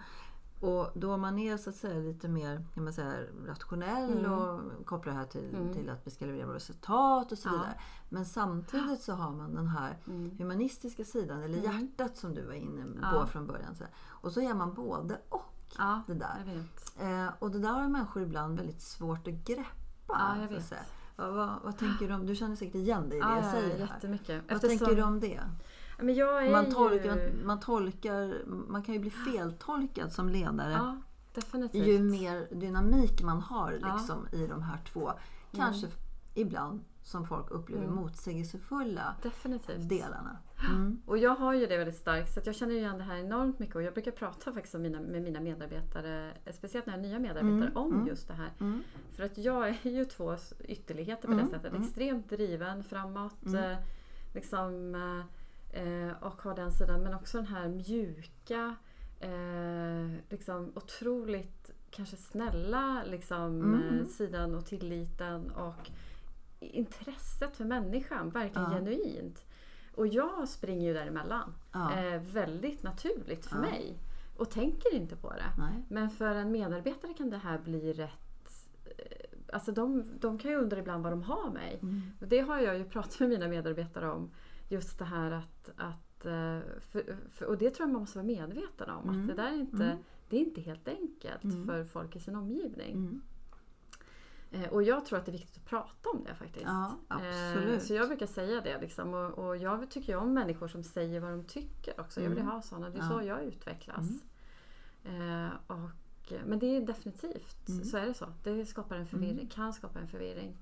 Och 0.60 0.90
då 0.94 1.16
man 1.16 1.38
är 1.38 1.56
så 1.56 1.70
att 1.70 1.76
säga 1.76 2.00
lite 2.00 2.28
mer 2.28 2.64
kan 2.74 2.84
man 2.84 2.92
säga, 2.92 3.12
rationell 3.46 4.18
Mm. 4.18 4.32
och 4.32 4.60
kopplar 4.86 5.12
det 5.12 5.18
här 5.18 5.26
till, 5.26 5.54
Mm. 5.54 5.72
till 5.74 5.90
att 5.90 6.06
vi 6.06 6.10
ska 6.10 6.24
leverera 6.26 6.54
resultat 6.54 7.32
och 7.32 7.38
så 7.38 7.48
Ja. 7.48 7.52
vidare. 7.52 7.74
Men 8.08 8.24
samtidigt 8.26 9.02
så 9.02 9.12
har 9.12 9.32
man 9.32 9.54
den 9.54 9.66
här 9.66 9.98
Mm. 10.06 10.30
humanistiska 10.38 11.04
sidan, 11.04 11.42
eller 11.42 11.58
Mm. 11.58 11.80
hjärtat 11.80 12.16
som 12.16 12.34
du 12.34 12.42
var 12.46 12.52
inne 12.54 12.84
på 12.84 12.98
Ja. 13.16 13.26
från 13.26 13.46
början. 13.46 13.74
Så. 13.76 13.84
Och 14.06 14.32
så 14.32 14.40
är 14.40 14.54
man 14.54 14.74
både 14.74 15.18
och 15.28 15.42
Ja, 15.78 16.02
det 16.06 16.14
där. 16.14 16.64
Eh, 17.00 17.28
och 17.38 17.50
det 17.50 17.58
där 17.58 17.68
har 17.72 17.88
människor 17.88 18.22
ibland 18.22 18.56
väldigt 18.56 18.80
svårt 18.80 19.28
att 19.28 19.34
greppa. 19.34 19.64
Ja, 20.08 20.36
jag 20.40 20.50
så 20.50 20.56
att 20.56 20.64
säga. 20.64 20.80
Vad, 21.16 21.32
vad, 21.34 21.50
vad 21.64 21.78
tänker 21.78 22.08
du 22.08 22.14
om, 22.14 22.26
du 22.26 22.34
känner 22.36 22.56
säkert 22.56 22.74
igen 22.74 23.08
dig 23.08 23.18
i 23.18 23.20
det 23.20 23.26
Ja, 23.28 23.36
jag 23.36 23.44
ja, 23.44 23.50
säger 23.52 23.78
här. 23.78 23.94
jättemycket. 23.94 24.42
Vad 24.48 24.56
Eftersom- 24.56 24.78
tänker 24.78 24.96
du 24.96 25.02
om 25.02 25.20
det? 25.20 25.40
Man 25.98 26.70
tolkar, 26.72 27.16
ju... 27.16 27.44
man, 27.44 27.60
tolkar, 27.60 28.42
man 28.46 28.82
kan 28.82 28.94
ju 28.94 29.00
bli 29.00 29.10
feltolkad 29.10 30.12
som 30.12 30.28
ledare 30.28 30.72
Ja, 30.72 30.96
definitivt. 31.34 31.86
ju 31.86 31.98
mer 32.02 32.46
dynamik 32.54 33.22
man 33.22 33.40
har 33.40 33.78
Ja. 33.82 33.96
liksom, 33.96 34.28
i 34.32 34.46
de 34.46 34.62
här 34.62 34.78
två. 34.92 35.12
Kanske 35.56 35.86
ibland 36.34 36.80
som 37.02 37.26
folk 37.26 37.50
upplever 37.50 37.84
Mm. 37.84 37.94
motsägelsefulla 37.96 39.14
Definitivt. 39.22 39.88
delarna. 39.88 40.36
Mm. 40.70 41.02
Och 41.06 41.18
jag 41.18 41.34
har 41.34 41.54
ju 41.54 41.66
det 41.66 41.76
väldigt 41.76 41.96
starkt 41.96 42.34
så 42.34 42.40
jag 42.44 42.54
känner 42.54 42.72
ju 42.72 42.78
igen 42.80 42.98
det 42.98 43.04
här 43.04 43.16
enormt 43.16 43.58
mycket 43.58 43.76
och 43.76 43.82
jag 43.82 43.94
brukar 43.94 44.10
prata 44.10 44.52
faktiskt 44.52 44.74
mina, 44.74 45.00
med 45.00 45.22
mina 45.22 45.40
medarbetare, 45.40 46.32
speciellt 46.52 46.86
när 46.86 46.92
jag 46.94 47.04
är 47.04 47.08
nya 47.08 47.18
medarbetare, 47.18 47.70
Mm, 47.70 47.76
om 47.76 47.94
mm. 47.94 48.06
just 48.06 48.28
det 48.28 48.34
här. 48.34 48.52
Mm. 48.60 48.82
För 49.16 49.22
att 49.24 49.38
jag 49.38 49.68
är 49.68 49.90
ju 49.90 50.04
två 50.04 50.36
ytterligheter 50.60 51.26
på 51.28 51.32
Mm, 51.32 51.44
det 51.44 51.50
sättet. 51.50 51.70
mm. 51.72 51.82
Extremt 51.82 52.28
driven 52.28 52.84
framåt. 52.84 53.46
Mm. 53.46 53.64
Eh, 53.72 53.78
liksom, 54.34 54.94
eh, 55.70 56.10
och 56.20 56.42
har 56.42 56.54
den 56.54 56.72
sidan. 56.72 57.02
Men 57.02 57.14
också 57.14 57.36
den 57.38 57.46
här 57.46 57.68
mjuka, 57.68 58.76
eh, 59.20 60.20
liksom 60.30 60.72
otroligt 60.74 61.70
kanske 61.90 62.16
snälla 62.16 63.02
liksom, 63.06 63.60
Mm, 63.60 64.00
eh, 64.00 64.06
sidan 64.06 64.54
och 64.54 64.66
tilliten. 64.66 65.50
Och 65.50 65.90
intresset 66.60 67.56
för 67.56 67.64
människan, 67.64 68.30
verkligen 68.30 68.70
Ja. 68.72 68.78
genuint. 68.78 69.44
Och 69.94 70.06
jag 70.06 70.48
springer 70.48 70.86
ju 70.88 70.94
däremellan. 70.94 71.54
Ja. 71.72 71.92
Eh, 71.98 72.20
väldigt 72.22 72.82
naturligt 72.82 73.46
för 73.46 73.56
Ja. 73.56 73.60
mig. 73.62 73.98
Och 74.36 74.50
tänker 74.50 74.94
inte 74.94 75.16
på 75.16 75.30
det. 75.30 75.44
Nej. 75.58 75.84
Men 75.88 76.10
för 76.10 76.34
en 76.34 76.50
medarbetare 76.52 77.14
kan 77.14 77.30
det 77.30 77.36
här 77.38 77.58
bli 77.58 77.92
rätt... 77.92 78.66
eh, 78.84 79.26
Alltså 79.52 79.72
de, 79.72 80.04
de 80.20 80.38
kan 80.38 80.50
ju 80.50 80.56
undra 80.56 80.78
ibland 80.78 81.02
vad 81.02 81.12
de 81.12 81.22
har 81.22 81.50
mig. 81.50 81.78
Mm. 81.82 82.02
Det 82.18 82.38
har 82.40 82.58
jag 82.60 82.78
ju 82.78 82.84
pratat 82.84 83.20
med 83.20 83.28
mina 83.28 83.48
medarbetare 83.48 84.10
om. 84.10 84.30
Just 84.68 84.98
det 84.98 85.04
här 85.04 85.30
att... 85.30 85.70
att 85.76 86.26
eh, 86.26 86.58
för, 86.80 87.16
för, 87.30 87.46
och 87.46 87.58
det 87.58 87.70
tror 87.70 87.86
jag 87.88 87.92
man 87.92 88.00
måste 88.00 88.18
vara 88.18 88.26
medveten 88.26 88.90
om. 88.90 89.08
Mm. 89.08 89.20
Att 89.20 89.26
det 89.28 89.42
där 89.42 89.48
är 89.52 89.56
inte, 89.56 89.84
Mm. 89.84 89.98
det 90.28 90.36
är 90.36 90.40
inte 90.40 90.60
helt 90.60 90.88
enkelt 90.88 91.44
Mm. 91.44 91.66
för 91.66 91.84
folk 91.84 92.16
i 92.16 92.20
sin 92.20 92.36
omgivning. 92.36 92.92
Mm. 92.94 93.22
Eh, 94.50 94.68
Och 94.72 94.82
jag 94.82 95.06
tror 95.06 95.18
att 95.18 95.24
det 95.26 95.30
är 95.30 95.38
viktigt 95.38 95.56
att 95.56 95.64
prata 95.64 96.10
om 96.10 96.24
det 96.24 96.34
faktiskt. 96.34 96.64
Ja, 96.66 96.98
Eh, 97.10 97.16
absolut. 97.52 97.82
Så 97.82 97.94
jag 97.94 98.08
brukar 98.08 98.26
säga 98.26 98.60
det. 98.60 98.80
Liksom. 98.80 99.14
Och, 99.14 99.46
och 99.46 99.56
jag 99.56 99.90
tycker 99.90 100.12
ju 100.12 100.18
om 100.18 100.34
människor 100.34 100.68
som 100.68 100.82
säger 100.84 101.20
vad 101.20 101.30
de 101.30 101.44
tycker 101.44 102.00
också. 102.00 102.20
Jag 102.20 102.28
vill 102.28 102.38
Mm. 102.38 102.50
ha 102.52 102.62
sådana. 102.62 102.90
Det 102.90 102.98
är 102.98 103.02
Ja. 103.02 103.08
så 103.08 103.22
jag 103.22 103.42
utvecklas. 103.44 104.08
Eh, 105.04 105.48
och 105.66 105.90
men 106.46 106.58
det 106.58 106.66
är 106.76 106.80
definitivt, 106.80 107.68
Mm. 107.68 107.84
så 107.84 107.96
är 107.96 108.06
det 108.06 108.14
så. 108.14 108.26
Det 108.42 108.66
skapar 108.66 108.96
en 108.96 109.06
förvirring, 109.06 109.32
Mm. 109.34 109.48
kan 109.48 109.72
skapa 109.72 109.98
en 109.98 110.08
förvirring. 110.08 110.56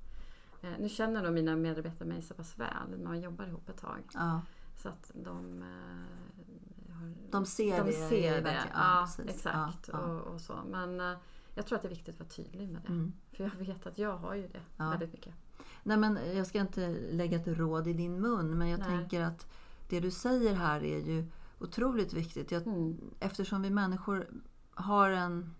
Eh, 0.64 0.78
nu 0.80 0.88
känner 0.88 1.22
nog 1.22 1.32
mina 1.32 1.56
medarbetare 1.56 2.08
mig 2.08 2.22
så 2.22 2.34
pass 2.34 2.58
väl, 2.58 2.98
man 3.04 3.20
jobbar 3.20 3.46
ihop 3.46 3.68
ett 3.68 3.76
tag. 3.80 4.02
Ja. 4.14 4.40
Så 4.76 4.88
att 4.88 5.10
de... 5.14 5.62
Eh, 5.62 6.94
har, 6.94 7.12
De 7.30 7.46
ser 7.46 7.78
de 7.78 7.86
det. 7.86 8.08
ser 8.08 8.42
det. 8.42 8.58
Ja, 8.74 9.08
exakt. 9.28 9.88
Ja, 9.92 9.92
ja. 9.92 9.98
Och, 9.98 10.34
och 10.34 10.40
så. 10.40 10.54
Men 10.70 11.00
eh, 11.00 11.18
jag 11.54 11.66
tror 11.66 11.76
att 11.76 11.82
det 11.82 11.88
är 11.88 11.90
viktigt 11.90 12.14
att 12.14 12.20
vara 12.20 12.28
tydlig 12.28 12.68
med 12.68 12.82
det. 12.82 12.88
Mm. 12.88 13.12
För 13.32 13.44
jag 13.44 13.50
vet 13.66 13.86
att 13.86 13.98
jag 13.98 14.16
har 14.16 14.34
ju 14.34 14.48
det 14.48 14.60
väldigt 14.76 15.12
mycket. 15.12 15.34
Nej, 15.82 15.96
men 15.96 16.18
jag 16.36 16.46
ska 16.46 16.60
inte 16.60 16.88
lägga 17.10 17.36
ett 17.36 17.48
råd 17.48 17.86
i 17.86 17.92
din 17.92 18.20
mun, 18.20 18.58
men 18.58 18.68
jag 18.68 18.80
Nej. 18.80 18.88
tänker 18.88 19.20
att 19.20 19.46
det 19.88 20.00
du 20.00 20.10
säger 20.10 20.54
här 20.54 20.84
är 20.84 20.98
ju 21.00 21.26
otroligt 21.58 22.12
viktigt. 22.12 22.50
Jag, 22.50 22.66
Mm. 22.66 23.00
Eftersom 23.20 23.62
vi 23.62 23.70
människor 23.70 24.26
har 24.74 25.10
en... 25.10 25.54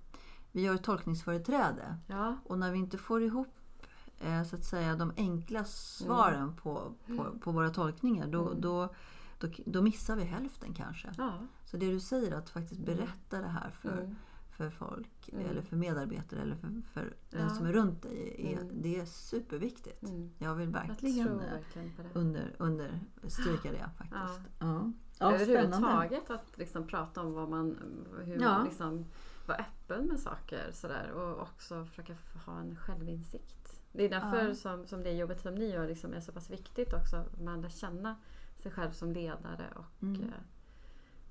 Vi 0.52 0.66
har 0.66 0.74
ett 0.74 0.82
tolkningsföreträde. 0.82 1.96
Ja, 2.06 2.36
Och 2.44 2.58
när 2.58 2.72
vi 2.72 2.78
inte 2.78 2.98
får 2.98 3.22
ihop 3.22 3.54
så 4.50 4.56
att 4.56 4.64
säga, 4.64 4.94
de 4.96 5.12
enkla 5.16 5.64
svaren 5.64 6.56
på, 6.56 6.92
på, 7.16 7.38
på 7.40 7.52
våra 7.52 7.70
tolkningar, 7.70 8.26
då, 8.26 8.46
Mm. 8.48 8.60
då, 8.60 8.88
då, 9.38 9.48
då 9.66 9.82
missar 9.82 10.16
vi 10.16 10.24
hälften 10.24 10.74
kanske. 10.74 11.12
ja. 11.18 11.32
Så 11.64 11.76
det 11.76 11.90
du 11.90 12.00
säger, 12.00 12.32
att 12.34 12.50
faktiskt 12.50 12.80
berätta 12.80 13.40
det 13.40 13.48
här 13.48 13.70
för, 13.70 13.98
Mm. 14.02 14.16
för 14.50 14.70
folk, 14.70 15.28
Mm. 15.32 15.46
eller 15.46 15.62
för 15.62 15.76
medarbetare, 15.76 16.40
eller 16.40 16.56
för, 16.56 16.68
för 16.92 17.14
den 17.30 17.42
Ja. 17.42 17.48
som 17.54 17.66
är 17.66 17.72
runt 17.72 18.02
dig, 18.02 18.34
är, 18.52 18.60
Mm. 18.62 18.82
det 18.82 19.00
är 19.00 19.04
superviktigt. 19.04 20.02
Mm. 20.02 20.30
Jag 20.38 20.54
vill 20.54 20.68
verkligen 20.68 21.28
eh, 21.40 21.50
verkligen 21.52 21.92
under, 22.14 22.54
understryka 22.58 23.72
det 23.72 23.90
faktiskt. 23.98 24.40
Ja. 24.58 24.92
Ja. 25.18 25.32
Överhuvudtaget 25.34 26.30
att 26.30 26.58
liksom 26.58 26.86
prata 26.86 27.20
om 27.22 27.32
vad 27.32 27.48
man, 27.48 27.76
hur 28.24 28.38
man 28.40 28.64
liksom 28.64 29.04
vara 29.46 29.58
öppen 29.58 30.06
med 30.06 30.20
saker 30.20 30.70
sådär, 30.72 31.10
och 31.12 31.40
också 31.42 31.84
försöka 31.84 32.16
ha 32.46 32.60
en 32.60 32.76
självinsikt. 32.76 33.80
Det 33.96 34.04
är 34.04 34.08
därför 34.10 34.48
Ja. 34.48 34.54
som, 34.54 34.86
som 34.86 35.02
det 35.02 35.12
jobbet 35.12 35.40
som 35.40 35.54
ni 35.54 35.70
gör 35.72 35.86
liksom 35.88 36.14
är 36.14 36.20
så 36.20 36.32
pass 36.32 36.50
viktigt 36.50 36.92
också. 36.92 37.16
att 37.16 37.40
Man 37.40 37.60
lär 37.60 37.68
känna 37.68 38.16
sig 38.56 38.72
själv 38.72 38.90
som 38.92 39.12
ledare 39.12 39.68
och 39.76 40.02
Mm. 40.02 40.20
eh, 40.22 40.28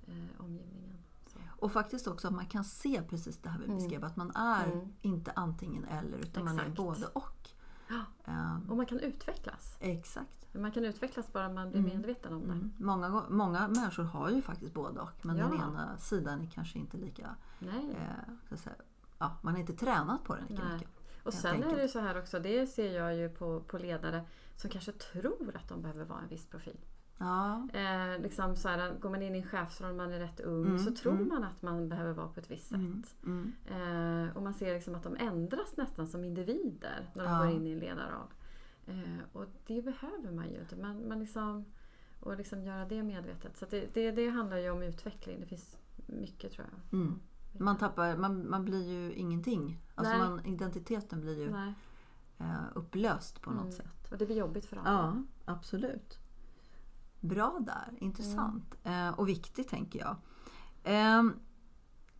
eh, 0.07 0.41
omgivningen. 0.41 0.97
Så. 1.27 1.39
Och 1.59 1.71
faktiskt 1.71 2.07
också 2.07 2.27
att 2.27 2.33
man 2.33 2.45
kan 2.45 2.63
se 2.63 3.01
precis 3.09 3.37
det 3.37 3.49
här 3.49 3.59
vi 3.59 3.65
Mm. 3.65 3.77
beskrev, 3.77 4.03
att 4.03 4.15
man 4.15 4.31
är 4.35 4.65
Mm. 4.71 4.87
inte 5.01 5.31
antingen 5.35 5.85
eller 5.85 6.17
utan 6.17 6.43
man 6.45 6.55
är 6.59 6.61
Exakt. 6.61 6.77
både 6.77 7.05
och. 7.13 7.49
Ehm, 8.25 8.69
Och 8.69 8.77
man 8.77 8.85
kan 8.85 8.99
utvecklas. 8.99 9.77
exakt. 9.79 10.53
Man 10.55 10.71
kan 10.71 10.85
utvecklas 10.85 11.33
bara 11.33 11.49
man 11.49 11.69
blir 11.69 11.79
Mm. 11.79 11.91
medveten 11.97 12.33
om 12.33 12.41
det. 12.41 12.53
Mm. 12.53 12.71
Många, 12.77 13.23
många 13.29 13.67
människor 13.67 14.03
har 14.03 14.29
ju 14.29 14.41
faktiskt 14.41 14.73
både 14.73 14.99
och 14.99 15.25
men 15.25 15.37
Ja. 15.37 15.45
den 15.47 15.53
ena 15.55 15.97
sidan 15.97 16.41
är 16.41 16.45
kanske 16.47 16.79
inte 16.79 16.97
lika... 16.97 17.35
Nej. 17.59 17.91
Eh, 17.91 18.33
så 18.49 18.57
säga, 18.57 18.75
ja, 19.19 19.37
man 19.41 19.53
har 19.53 19.59
inte 19.59 19.73
tränat 19.73 20.23
på 20.23 20.35
den 20.35 20.45
lika 20.47 20.63
Nej. 20.63 20.73
mycket. 20.73 20.89
Och 21.23 21.33
sen 21.33 21.51
är 21.51 21.55
enkelt. 21.55 21.75
det 21.75 21.81
ju 21.81 21.87
så 21.87 21.99
här 21.99 22.19
också, 22.19 22.39
det 22.39 22.67
ser 22.67 22.95
jag 22.95 23.15
ju 23.15 23.29
på, 23.29 23.59
på 23.59 23.77
ledare 23.77 24.21
som 24.55 24.69
kanske 24.69 24.91
tror 24.91 25.51
att 25.55 25.69
de 25.69 25.81
behöver 25.81 26.05
vara 26.05 26.19
en 26.19 26.27
viss 26.27 26.45
profil. 26.45 26.77
Ja, 27.17 27.67
Eh, 27.73 28.19
liksom 28.21 28.55
så 28.55 28.69
här, 28.69 28.93
går 28.99 29.09
man 29.09 29.21
in 29.21 29.35
i 29.35 29.37
en 29.37 29.47
chefsroll, 29.47 29.93
man 29.95 30.13
är 30.13 30.19
rätt 30.19 30.39
ung, 30.39 30.65
Mm, 30.65 30.79
så 30.79 30.91
tror 30.95 31.13
mm. 31.13 31.27
man 31.27 31.43
att 31.43 31.61
man 31.61 31.89
behöver 31.89 32.13
vara 32.13 32.27
på 32.27 32.39
ett 32.39 32.51
visst 32.51 32.67
sätt. 32.69 32.75
mm, 32.77 33.03
mm, 33.25 33.53
Eh, 33.65 34.37
och 34.37 34.43
man 34.43 34.53
ser 34.53 34.73
liksom 34.73 34.95
att 34.95 35.03
de 35.03 35.15
ändras 35.15 35.77
nästan 35.77 36.07
som 36.07 36.23
individer 36.23 37.09
när 37.15 37.23
de 37.23 37.31
Ja. 37.31 37.37
går 37.43 37.47
in 37.55 37.67
i 37.67 37.71
en 37.71 37.79
ledarroll. 37.79 38.27
Eh, 38.87 39.19
och 39.33 39.45
det 39.67 39.81
behöver 39.81 40.31
man 40.31 40.49
ju 40.49 40.59
inte. 40.59 40.75
Man, 40.75 41.07
man 41.07 41.19
liksom, 41.19 41.65
och 42.19 42.37
liksom 42.37 42.63
göra 42.63 42.85
det 42.85 43.03
medvetet. 43.03 43.57
Så 43.57 43.65
det, 43.69 43.93
det, 43.93 44.11
det 44.11 44.29
handlar 44.29 44.57
ju 44.57 44.69
om 44.69 44.83
utveckling. 44.83 45.39
Det 45.39 45.45
finns 45.45 45.77
mycket 46.07 46.51
tror 46.51 46.67
jag. 46.71 46.99
Man, 47.59 47.77
tappar, 47.77 48.17
man, 48.17 48.49
man 48.49 48.65
blir 48.65 48.89
ju 48.89 49.13
ingenting. 49.13 49.79
Alltså 49.95 50.17
man, 50.17 50.45
identiteten 50.45 51.21
blir 51.21 51.39
ju 51.39 51.51
Nej. 51.51 51.73
eh, 52.37 52.63
upplöst 52.75 53.41
på 53.41 53.51
något 53.51 53.61
Mm. 53.63 53.71
sätt. 53.75 54.11
Och 54.11 54.17
det 54.17 54.25
blir 54.25 54.37
jobbigt 54.37 54.65
för 54.65 54.77
alla. 54.77 54.89
Ja, 54.91 55.23
absolut. 55.53 56.17
Bra 57.19 57.59
där, 57.65 57.93
intressant. 57.97 58.75
Mm. 58.83 59.13
Och 59.13 59.29
viktigt 59.29 59.67
tänker 59.69 59.99
jag. 59.99 60.15
Eh, 60.83 61.23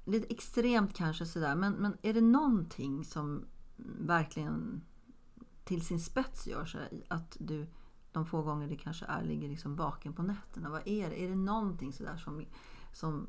lite 0.06 0.28
extremt 0.34 0.94
kanske 0.94 1.26
sådär, 1.26 1.56
men, 1.56 1.74
men 1.74 1.98
är 2.02 2.14
det 2.14 2.22
någonting 2.22 3.06
som 3.06 3.46
verkligen 4.00 4.82
till 5.64 5.86
sin 5.86 6.00
spets 6.00 6.48
gör 6.48 6.66
så 6.66 6.78
att 7.08 7.38
du 7.40 7.68
de 8.12 8.26
få 8.26 8.42
gånger 8.42 8.68
det 8.68 8.76
kanske 8.76 9.06
är 9.06 9.24
ligger 9.24 9.50
liksom 9.50 9.76
vaken 9.76 10.14
på 10.14 10.24
nätterna. 10.24 10.70
Vad 10.70 10.88
är 10.88 11.10
det? 11.10 11.24
Är 11.24 11.30
det 11.30 11.36
någonting 11.36 11.94
sådär 11.94 12.18
som, 12.18 12.46
som 12.92 13.28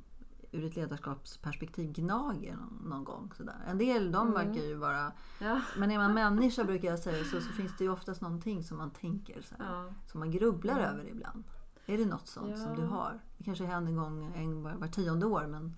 ur 0.55 0.64
ett 0.64 0.77
ledarskapsperspektiv 0.77 1.93
gnager 1.93 2.57
någon, 2.85 3.05
gång? 3.05 3.33
Sådär. 3.37 3.57
En 3.67 3.79
del 3.79 4.12
de 4.12 4.29
Mm. 4.29 4.35
verkar 4.47 4.62
ju 4.67 4.75
vara 4.75 5.12
Ja. 5.40 5.61
men 5.79 5.90
är 5.90 5.99
man 5.99 6.14
människa 6.14 6.64
brukar 6.64 6.88
jag 6.88 6.99
säga 6.99 7.25
så, 7.25 7.40
så 7.40 7.53
finns 7.53 7.77
det 7.79 7.85
ju 7.85 7.90
oftast 7.90 8.21
någonting 8.21 8.64
som 8.64 8.77
man 8.79 8.90
tänker 8.90 9.43
så 9.43 9.55
här, 9.59 9.75
Ja. 9.75 9.93
som 10.07 10.21
man 10.21 10.31
grubblar 10.31 10.79
Mm. 10.79 10.85
över 10.85 11.09
ibland. 11.11 11.45
Är 11.87 11.99
det 11.99 12.05
något 12.07 12.27
sånt 12.29 12.59
som 12.59 12.71
Ja. 12.71 12.77
du 12.77 12.83
har? 12.87 13.21
Det 13.38 13.45
kanske 13.45 13.64
händer 13.64 13.90
en 13.90 13.97
gång 13.97 14.33
en, 14.37 14.62
var, 14.62 14.73
var 14.73 14.87
tionde 14.88 15.27
år 15.27 15.47
men 15.47 15.75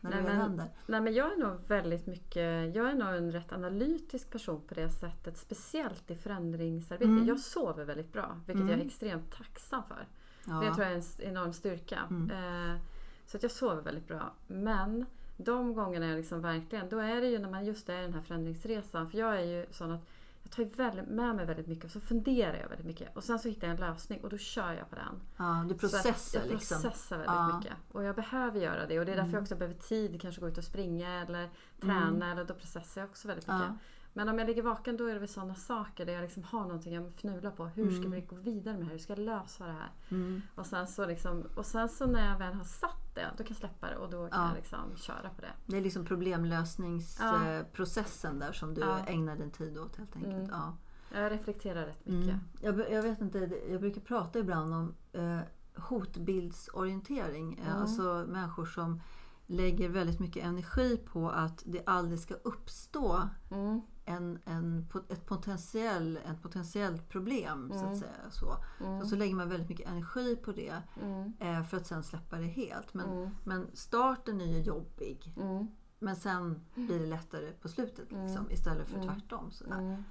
när 0.00 0.10
Nej, 0.10 0.22
det 0.22 0.28
men- 0.28 0.36
händer. 0.40 0.70
Nej, 0.86 1.00
men 1.00 1.14
jag 1.14 1.32
är 1.32 1.36
nog 1.36 1.58
väldigt 1.68 2.06
mycket, 2.06 2.74
jag 2.76 2.90
är 2.90 2.94
nog 2.94 3.08
en 3.14 3.32
rätt 3.32 3.52
analytisk 3.52 4.30
person 4.30 4.60
på 4.68 4.74
det 4.74 4.90
sättet. 4.90 5.38
Speciellt 5.38 6.10
i 6.10 6.14
förändringsarbete. 6.16 7.10
Mm. 7.10 7.26
Jag 7.26 7.38
sover 7.40 7.84
väldigt 7.84 8.12
bra, 8.12 8.36
vilket 8.46 8.62
Mm. 8.62 8.68
jag 8.68 8.80
är 8.80 8.84
extremt 8.86 9.32
tacksam 9.32 9.82
för. 9.88 10.06
Det 10.44 10.74
tror 10.74 10.86
jag 10.86 10.92
är 10.92 10.96
en 10.96 11.02
enorm 11.30 11.52
styrka. 11.52 11.98
Mm. 12.10 12.30
Eh, 12.30 12.80
så 13.26 13.36
att 13.36 13.42
jag 13.42 13.52
sover 13.52 13.82
väldigt 13.82 14.08
bra. 14.08 14.32
Men 14.46 15.06
de 15.36 15.74
gångerna 15.74 16.06
jag 16.06 16.16
liksom 16.16 16.40
verkligen, 16.40 16.88
då 16.88 16.98
är 16.98 17.20
det 17.20 17.26
ju 17.28 17.38
när 17.38 17.50
man 17.50 17.64
just 17.64 17.88
är 17.88 17.98
i 17.98 18.02
den 18.02 18.14
här 18.14 18.22
förändringsresan. 18.22 19.10
För 19.10 19.18
jag 19.18 19.36
är 19.36 19.44
ju 19.44 19.66
sån 19.70 19.90
att 19.92 20.00
jag 20.42 20.52
tar 20.52 20.64
väldigt, 20.76 21.08
med 21.08 21.36
mig 21.36 21.46
väldigt 21.46 21.66
mycket 21.66 21.84
och 21.84 21.90
så 21.90 22.00
funderar 22.00 22.56
jag 22.60 22.68
väldigt 22.68 22.86
mycket. 22.86 23.16
Och 23.16 23.24
sen 23.24 23.38
så 23.38 23.48
hittar 23.48 23.66
jag 23.68 23.74
en 23.74 23.80
lösning 23.80 24.20
och 24.24 24.28
då 24.30 24.38
kör 24.38 24.72
jag 24.72 24.90
på 24.90 24.96
den. 24.96 25.20
ja, 25.36 25.64
du 25.68 25.74
processar 25.74 26.40
jag 26.40 26.48
liksom. 26.50 26.82
processar 26.82 27.16
väldigt 27.16 27.34
Ja. 27.34 27.56
mycket. 27.58 27.72
Och 27.92 28.04
jag 28.04 28.16
behöver 28.16 28.60
göra 28.60 28.86
det. 28.86 28.98
Och 28.98 29.06
det 29.06 29.12
är 29.12 29.16
därför 29.16 29.28
Mm. 29.28 29.32
jag 29.34 29.42
också 29.42 29.56
behöver 29.56 29.78
tid. 29.80 30.20
Kanske 30.20 30.40
gå 30.40 30.48
ut 30.48 30.58
och 30.58 30.64
springa 30.64 31.22
eller 31.22 31.48
träna. 31.80 32.32
Eller 32.32 32.44
då 32.44 32.54
processar 32.54 33.00
jag 33.00 33.10
också 33.10 33.28
väldigt 33.28 33.46
mycket. 33.46 33.60
Ja. 33.68 33.76
Men 34.16 34.28
om 34.28 34.38
jag 34.38 34.46
ligger 34.46 34.62
vaken 34.62 34.96
då 34.96 35.06
är 35.06 35.12
det 35.14 35.18
väl 35.20 35.28
sådana 35.28 35.54
saker 35.54 36.06
där 36.06 36.12
jag 36.12 36.22
liksom 36.22 36.42
har 36.44 36.60
någonting 36.60 36.94
jag 36.94 37.12
fnular 37.14 37.50
på. 37.50 37.64
Hur 37.66 37.90
ska 37.90 37.98
Mm. 38.06 38.10
vi 38.10 38.20
gå 38.20 38.36
vidare 38.36 38.74
med 38.74 38.80
det 38.82 38.84
här? 38.86 38.92
Hur 38.92 38.98
ska 38.98 39.12
jag 39.12 39.18
lösa 39.18 39.66
det 39.66 39.72
här? 39.72 39.90
Mm. 40.10 40.42
Och 40.54 40.66
sen 40.66 40.86
så, 40.86 41.06
liksom, 41.06 41.44
och 41.56 41.66
sen 41.66 41.88
så 41.88 42.06
när 42.06 42.30
jag 42.30 42.38
väl 42.38 42.54
har 42.54 42.64
satt 42.64 43.03
det, 43.14 43.30
då 43.30 43.36
kan 43.44 43.46
jag 43.48 43.56
släppa 43.56 43.90
det 43.90 43.96
och 43.96 44.10
då 44.10 44.28
kan 44.28 44.40
Ja. 44.42 44.48
jag 44.48 44.56
liksom 44.56 44.96
köra 44.96 45.30
på 45.30 45.40
det. 45.40 45.52
Det 45.66 45.76
är 45.76 45.80
liksom 45.80 46.04
problemlösningsprocessen 46.04 48.38
där 48.38 48.52
som 48.52 48.74
du 48.74 48.80
Ja. 48.80 48.98
ägnar 49.06 49.36
din 49.36 49.50
tid 49.50 49.78
åt 49.78 49.96
helt 49.96 50.16
enkelt. 50.16 50.34
Mm. 50.34 50.48
Ja. 50.50 50.76
Jag 51.14 51.32
reflekterar 51.32 51.86
rätt 51.86 52.06
mycket. 52.06 52.34
Mm. 52.34 52.40
Jag, 52.60 52.92
jag 52.92 53.02
vet 53.02 53.20
inte, 53.20 53.38
jag 53.70 53.80
brukar 53.80 54.00
prata 54.00 54.38
ibland 54.38 54.74
om 54.74 54.94
eh, 55.12 55.38
hotbildsorientering. 55.76 57.58
Eh, 57.58 57.68
Mm. 57.68 57.82
Alltså 57.82 58.24
människor 58.28 58.66
som 58.66 59.00
lägger 59.46 59.88
väldigt 59.88 60.20
mycket 60.20 60.44
energi 60.44 60.96
på 61.12 61.30
att 61.30 61.62
det 61.66 61.82
aldrig 61.86 62.20
ska 62.20 62.34
uppstå 62.34 63.20
Mm. 63.50 63.80
En, 64.04 64.38
en, 64.44 64.86
ett, 65.08 65.26
potentiell, 65.26 66.16
ett 66.16 66.42
potentiellt 66.42 67.08
problem. 67.08 67.70
Så, 67.72 67.78
Mm. 67.78 67.92
att 67.92 67.98
säga, 67.98 68.30
så. 68.30 68.56
Mm. 68.80 69.00
Och 69.00 69.06
så 69.06 69.16
lägger 69.16 69.34
man 69.34 69.48
väldigt 69.48 69.68
mycket 69.68 69.88
energi 69.88 70.36
på 70.36 70.52
det 70.52 70.74
Mm. 71.02 71.32
eh, 71.38 71.62
för 71.64 71.76
att 71.76 71.86
sen 71.86 72.02
släppa 72.02 72.36
det 72.36 72.46
helt. 72.46 72.94
Men, 72.94 73.08
Mm. 73.10 73.30
men 73.44 73.66
starten 73.74 74.40
är 74.40 74.44
ju 74.46 74.62
jobbig. 74.62 75.34
Mm. 75.36 75.66
Men 75.98 76.16
sen 76.16 76.60
blir 76.74 76.98
det 76.98 77.06
lättare 77.06 77.50
på 77.52 77.68
slutet 77.68 78.04
liksom, 78.12 78.36
Mm. 78.36 78.50
istället 78.50 78.88
för 78.88 78.98
Mm. 78.98 79.08
tvärtom. 79.08 79.50
Sådär. 79.50 79.78
Mm. 79.78 80.02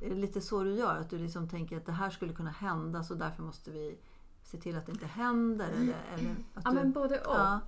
Är 0.00 0.08
det 0.08 0.14
lite 0.16 0.40
så 0.40 0.62
du 0.64 0.74
gör? 0.74 0.96
Att 0.96 1.10
du 1.10 1.18
liksom 1.18 1.48
tänker 1.48 1.76
att 1.76 1.86
det 1.86 1.92
här 1.92 2.10
skulle 2.10 2.32
kunna 2.32 2.50
hända 2.50 3.04
så 3.04 3.14
därför 3.14 3.42
måste 3.42 3.70
vi 3.70 3.98
se 4.52 4.58
till 4.58 4.76
att 4.76 4.86
det 4.86 4.92
inte 4.92 5.06
händer? 5.06 5.66
Eller, 5.68 5.94
eller 6.18 6.30
att 6.54 6.62
Ja 6.64 6.70
du, 6.70 6.76
men 6.76 6.92
både 6.92 7.18
och. 7.20 7.34
Ja. 7.34 7.60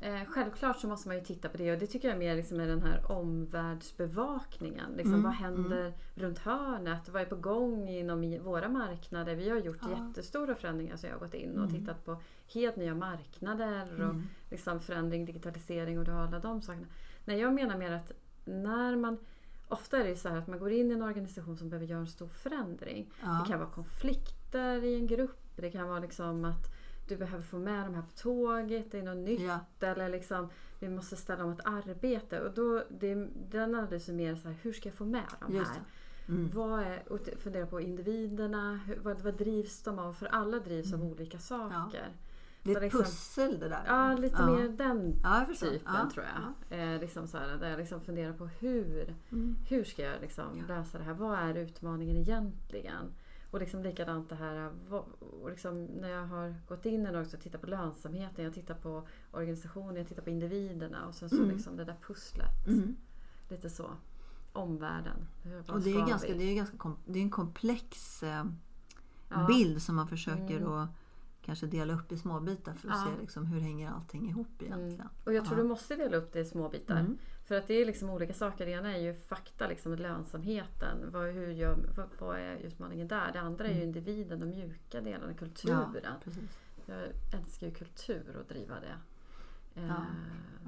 Eh, 0.00 0.24
självklart 0.28 0.78
så 0.80 0.88
måste 0.88 1.08
man 1.08 1.16
ju 1.16 1.24
titta 1.24 1.48
på 1.48 1.56
det 1.56 1.72
och 1.72 1.78
det 1.78 1.86
tycker 1.86 2.08
jag 2.08 2.14
är 2.14 2.18
mer 2.18 2.36
liksom 2.36 2.60
i 2.60 2.66
den 2.66 2.82
här 2.82 3.12
omvärldsbevakningen. 3.12 4.90
Liksom, 4.96 5.14
Mm, 5.14 5.22
Vad 5.24 5.32
händer 5.32 5.92
runt 6.14 6.38
hörnet? 6.38 7.08
Vad 7.08 7.22
är 7.22 7.26
på 7.26 7.36
gång 7.36 7.88
inom 7.88 8.38
våra 8.44 8.68
marknader? 8.68 9.34
Vi 9.34 9.50
har 9.50 9.58
gjort 9.58 9.78
Ja. 9.82 9.88
jättestora 10.06 10.54
förändringar 10.54 10.96
så 10.96 11.06
jag 11.06 11.12
har 11.12 11.18
gått 11.20 11.34
in 11.34 11.58
och 11.58 11.68
Mm. 11.68 11.80
tittat 11.80 12.04
på 12.04 12.16
helt 12.54 12.76
nya 12.76 12.94
marknader 12.94 13.92
och 13.94 14.10
Mm. 14.10 14.22
liksom 14.50 14.80
förändring, 14.80 15.24
digitalisering 15.24 15.98
och 15.98 16.08
alla 16.08 16.38
de 16.38 16.62
sakerna. 16.62 16.86
Nej, 17.24 17.38
jag 17.40 17.54
menar 17.54 17.76
mer 17.78 17.92
att 17.92 18.12
när 18.44 18.96
man 18.96 19.18
Ofta 19.70 19.98
är 19.98 20.04
det 20.04 20.16
så 20.16 20.28
här 20.28 20.36
att 20.36 20.46
man 20.46 20.58
går 20.58 20.72
in 20.72 20.90
i 20.90 20.94
en 20.94 21.02
organisation 21.02 21.56
som 21.56 21.68
behöver 21.70 21.86
göra 21.86 22.00
en 22.00 22.06
stor 22.06 22.28
förändring. 22.28 23.10
Ja. 23.22 23.28
Det 23.44 23.50
kan 23.50 23.58
vara 23.60 23.70
konflikter 23.70 24.84
i 24.84 24.94
en 24.94 25.06
grupp. 25.06 25.40
Det 25.62 25.70
kan 25.70 25.88
vara 25.88 25.98
liksom 25.98 26.44
att 26.44 26.74
du 27.08 27.16
behöver 27.16 27.42
få 27.44 27.58
med 27.58 27.84
de 27.86 27.94
här 27.94 28.02
på 28.02 28.12
tåget. 28.16 28.90
Det 28.90 28.98
är 28.98 29.02
något 29.02 29.16
nytt. 29.28 29.40
Ja. 29.40 29.86
Eller 29.86 30.08
liksom, 30.08 30.48
vi 30.78 30.88
måste 30.88 31.16
ställa 31.16 31.44
om 31.44 31.52
ett 31.52 31.60
arbete. 31.66 32.40
Och 32.40 32.54
då, 32.54 32.82
det, 32.90 33.14
den 33.50 33.74
analysen 33.74 34.20
är 34.20 34.24
mer 34.30 34.36
så 34.36 34.48
här, 34.48 34.56
hur 34.62 34.72
ska 34.72 34.88
jag 34.88 34.96
få 34.96 35.04
med 35.04 35.24
de 35.40 35.54
Just 35.56 35.70
här? 35.70 35.82
Mm. 36.28 36.50
Vad 36.54 36.80
är, 36.80 37.12
och 37.12 37.28
fundera 37.38 37.66
på 37.66 37.80
individerna. 37.80 38.80
Hur, 38.86 38.96
vad, 39.02 39.20
vad 39.20 39.34
drivs 39.34 39.82
de 39.82 39.98
av? 39.98 40.12
För 40.12 40.26
alla 40.26 40.58
drivs 40.58 40.92
av 40.92 41.00
Mm. 41.00 41.12
olika 41.12 41.38
saker. 41.38 42.08
Det 42.62 42.72
är 42.72 42.76
ett 42.76 42.82
liksom- 42.82 43.00
pussel 43.00 43.58
det 43.60 43.68
där. 43.68 43.82
Ja, 43.86 44.14
lite 44.16 44.36
Ja. 44.38 44.46
mer 44.56 44.68
den 44.68 45.14
Ja, 45.22 45.46
typen 45.60 45.80
ja. 45.86 46.10
tror 46.14 46.26
jag. 46.70 46.78
Eh, 46.94 47.00
liksom 47.00 47.26
så 47.26 47.38
här, 47.38 47.56
där 47.56 47.70
jag 47.70 47.78
liksom 47.78 48.00
funderar 48.00 48.32
på 48.32 48.46
hur, 48.46 49.14
Mm. 49.32 49.56
hur 49.68 49.84
ska 49.84 50.02
jag 50.02 50.20
liksom 50.20 50.64
lösa 50.68 50.98
det 50.98 51.04
här? 51.04 51.12
Vad 51.14 51.38
är 51.38 51.54
utmaningen 51.54 52.16
egentligen? 52.16 53.12
Och 53.50 53.60
liksom 53.60 53.82
likadant 53.82 54.28
det 54.28 54.34
här 54.34 54.70
och 55.42 55.50
liksom 55.50 55.84
när 55.84 56.08
jag 56.08 56.26
har 56.26 56.54
gått 56.68 56.86
in 56.86 57.06
och 57.06 57.20
också 57.22 57.36
tittat 57.36 57.60
på 57.60 57.66
lönsamheten, 57.66 58.44
jag 58.44 58.54
tittar 58.54 58.74
på 58.74 59.06
organisationen, 59.30 59.96
jag 59.96 60.08
tittar 60.08 60.22
på 60.22 60.30
individerna 60.30 61.06
och 61.06 61.14
sen 61.14 61.28
så 61.28 61.36
Mm. 61.36 61.48
liksom 61.50 61.76
det 61.76 61.84
där 61.84 61.96
pusslet. 62.06 62.66
Mm. 62.66 62.96
Lite 63.48 63.70
så. 63.70 63.90
Omvärlden. 64.52 65.26
Och 65.68 65.80
det 65.80 65.90
är, 65.90 65.94
ska 65.94 66.06
ganska, 66.06 66.32
vi? 66.32 66.38
det 66.38 66.44
är 66.44 66.54
ganska 66.54 66.76
kom, 66.76 66.96
det 67.06 67.18
är 67.18 67.22
en 67.22 67.30
komplex 67.30 68.22
eh, 68.22 68.44
Ja. 69.28 69.46
bild 69.46 69.82
som 69.82 69.96
man 69.96 70.08
försöker 70.08 70.56
Mm. 70.56 70.72
att 70.72 70.88
kanske 71.42 71.66
dela 71.66 71.94
upp 71.94 72.12
i 72.12 72.16
små 72.18 72.40
bitar 72.40 72.74
för 72.74 72.88
att 72.88 72.96
Ja. 73.06 73.12
se 73.14 73.20
liksom, 73.20 73.46
hur 73.46 73.60
hänger 73.60 73.90
allting 73.90 74.28
ihop 74.28 74.62
egentligen. 74.62 74.94
Mm. 75.00 75.08
Och 75.24 75.32
jag 75.34 75.44
tror 75.44 75.58
Ja. 75.58 75.62
du 75.62 75.68
måste 75.68 75.96
dela 75.96 76.16
upp 76.16 76.32
det 76.32 76.40
i 76.40 76.44
små 76.44 76.68
bitar. 76.68 77.00
Mm. 77.00 77.18
För 77.48 77.54
att 77.54 77.66
det 77.66 77.74
är 77.74 77.86
liksom 77.86 78.10
olika 78.10 78.34
saker. 78.34 78.66
Det 78.66 78.72
ena 78.72 78.96
är 78.96 79.00
ju 79.00 79.14
fakta, 79.14 79.68
liksom 79.68 79.94
lönsamheten. 79.94 81.10
Vad, 81.12 81.26
hur 81.26 81.50
gör, 81.50 81.78
vad, 81.96 82.08
vad 82.18 82.38
är 82.38 82.56
utmaningen 82.56 83.08
där? 83.08 83.32
Det 83.32 83.40
andra 83.40 83.66
är 83.66 83.74
ju 83.74 83.82
individen, 83.82 84.40
de 84.40 84.46
mjuka 84.46 85.00
delarna, 85.00 85.34
kulturen. 85.34 85.94
Mm. 86.26 86.48
Ja. 86.86 86.94
Jag 86.94 87.40
älskar 87.40 87.66
ju 87.66 87.74
kultur 87.74 88.36
och 88.36 88.46
driva 88.54 88.74
det. 88.80 88.94
Eh, 89.80 89.86
Ja. 89.86 90.04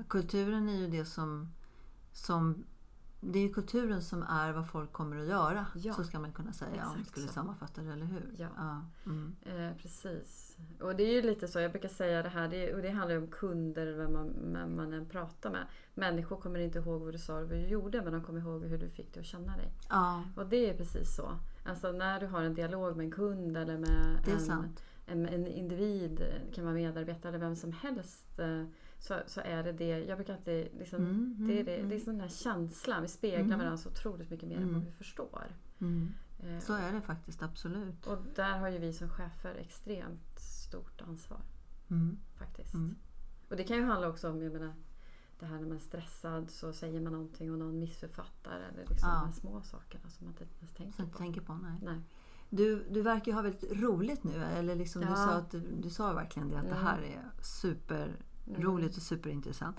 Kulturen 0.08 0.68
är 0.68 0.76
ju 0.76 0.88
det 0.88 1.04
som, 1.04 1.48
som 2.12 2.64
det 3.20 3.38
är 3.38 3.42
ju 3.42 3.52
kulturen 3.52 4.02
som 4.02 4.22
är 4.22 4.52
vad 4.52 4.68
folk 4.70 4.92
kommer 4.92 5.16
att 5.16 5.26
göra. 5.28 5.66
Ja. 5.74 5.94
Så 5.94 6.04
ska 6.04 6.18
man 6.18 6.32
kunna 6.32 6.52
säga 6.52 6.70
om 6.70 6.76
man 6.88 6.90
Exakt 6.90 7.10
skulle 7.10 7.26
så. 7.26 7.32
sammanfatta 7.32 7.82
det, 7.82 7.92
eller 7.92 8.06
hur? 8.06 8.34
Ja. 8.36 8.84
Mm. 9.06 9.36
Eh, 9.42 9.76
precis. 9.82 10.49
Och 10.80 10.96
det 10.96 11.02
är 11.02 11.12
ju 11.12 11.22
lite 11.22 11.48
så, 11.48 11.60
jag 11.60 11.70
brukar 11.70 11.88
säga 11.88 12.22
det 12.22 12.28
här, 12.28 12.48
det, 12.48 12.74
och 12.74 12.82
det 12.82 12.90
handlar 12.90 13.14
ju 13.14 13.20
om 13.22 13.26
kunder, 13.30 13.92
vem 13.92 14.12
man, 14.12 14.52
vem 14.52 14.76
man 14.76 14.92
än 14.92 15.06
pratar 15.06 15.50
med. 15.50 15.66
Människor 15.94 16.36
kommer 16.36 16.58
inte 16.58 16.78
ihåg 16.78 17.00
vad 17.02 17.14
du 17.14 17.18
sa 17.18 17.34
och 17.34 17.40
vad 17.40 17.50
du 17.50 17.66
gjorde, 17.66 18.02
men 18.02 18.12
de 18.12 18.22
kommer 18.22 18.40
ihåg 18.40 18.64
hur 18.64 18.78
du 18.78 18.88
fick 18.90 19.14
det 19.14 19.20
att 19.20 19.26
känna 19.26 19.56
dig. 19.56 19.72
ja, 19.88 20.24
Och 20.36 20.46
det 20.46 20.70
är 20.70 20.74
precis 20.74 21.14
så. 21.16 21.32
Alltså 21.64 21.92
när 21.92 22.20
du 22.20 22.26
har 22.26 22.42
en 22.42 22.54
dialog 22.54 22.96
med 22.96 23.04
en 23.04 23.10
kund 23.12 23.56
eller 23.56 23.78
med 23.78 24.22
en, 24.26 24.68
en, 25.06 25.26
en 25.28 25.46
individ, 25.46 26.24
kan 26.54 26.64
vara 26.64 26.74
medarbetare 26.74 27.28
eller 27.28 27.38
vem 27.46 27.56
som 27.56 27.72
helst. 27.72 28.38
eh, 28.38 28.64
Så, 28.98 29.14
så 29.26 29.40
är 29.44 29.62
det 29.64 29.72
det, 29.72 30.04
jag 30.04 30.18
brukar 30.18 30.34
alltid 30.34 30.68
liksom, 30.78 30.98
Mm, 31.04 31.34
mm, 31.38 31.46
det 31.48 31.60
är, 31.60 31.64
det, 31.64 31.76
mm. 31.76 32.00
sån 32.00 32.14
den 32.14 32.20
här 32.20 32.28
känslan, 32.28 33.02
vi 33.02 33.08
speglar 33.08 33.40
Mm. 33.44 33.58
varandra 33.58 33.76
så 33.76 33.88
otroligt 33.88 34.30
mycket 34.30 34.48
mer 34.48 34.56
än 34.56 34.62
Mm. 34.62 34.74
vad 34.74 34.84
vi 34.84 34.90
förstår. 34.92 35.44
Mm. 35.80 36.08
Eh, 36.42 36.58
Så 36.58 36.72
är 36.72 36.92
det 36.92 37.00
faktiskt, 37.00 37.42
absolut. 37.42 38.06
Och 38.06 38.18
där 38.34 38.58
har 38.58 38.68
ju 38.68 38.78
vi 38.78 38.92
som 38.92 39.08
chefer 39.08 39.54
extremt 39.54 40.29
stort 40.70 41.02
ansvar 41.02 41.40
Mm. 41.90 42.18
faktiskt. 42.38 42.74
Mm. 42.74 42.96
Och 43.48 43.56
det 43.56 43.64
kan 43.64 43.76
ju 43.76 43.84
handla 43.84 44.08
också 44.08 44.30
om, 44.30 44.42
jag 44.42 44.52
menar, 44.52 44.74
det 45.38 45.46
här 45.46 45.58
när 45.58 45.66
man 45.66 45.76
är 45.76 45.80
stressad 45.80 46.50
så 46.50 46.72
säger 46.72 47.00
man 47.00 47.12
någonting 47.12 47.52
och 47.52 47.58
någon 47.58 47.78
missuppfattar 47.78 48.60
eller 48.60 48.86
liksom 48.88 49.08
Ja. 49.08 49.14
de 49.20 49.26
här 49.26 49.32
små 49.32 49.62
sakerna 49.62 50.10
som 50.10 50.26
man 50.26 50.32
inte 50.34 50.44
ens 50.58 50.72
tänker 50.74 50.96
Som 50.96 51.10
på. 51.10 51.18
tänker 51.18 51.40
på, 51.40 51.54
nej. 51.54 51.78
Nej. 51.82 52.00
Du, 52.50 52.84
du 52.90 53.02
verkar 53.02 53.26
ju 53.26 53.34
ha 53.36 53.42
väldigt 53.42 53.72
roligt 53.72 54.24
nu. 54.24 54.34
Eller 54.44 54.74
liksom 54.76 55.02
du, 55.02 55.08
Ja. 55.08 55.14
sa 55.16 55.30
att 55.30 55.50
du, 55.50 55.60
du 55.60 55.90
sa 55.90 56.12
verkligen 56.12 56.48
det, 56.48 56.56
att 56.56 56.62
det 56.68 56.70
Mm. 56.70 56.84
här 56.86 57.02
är 57.02 57.30
superroligt 57.42 58.96
och 58.96 59.02
superintressant. 59.02 59.76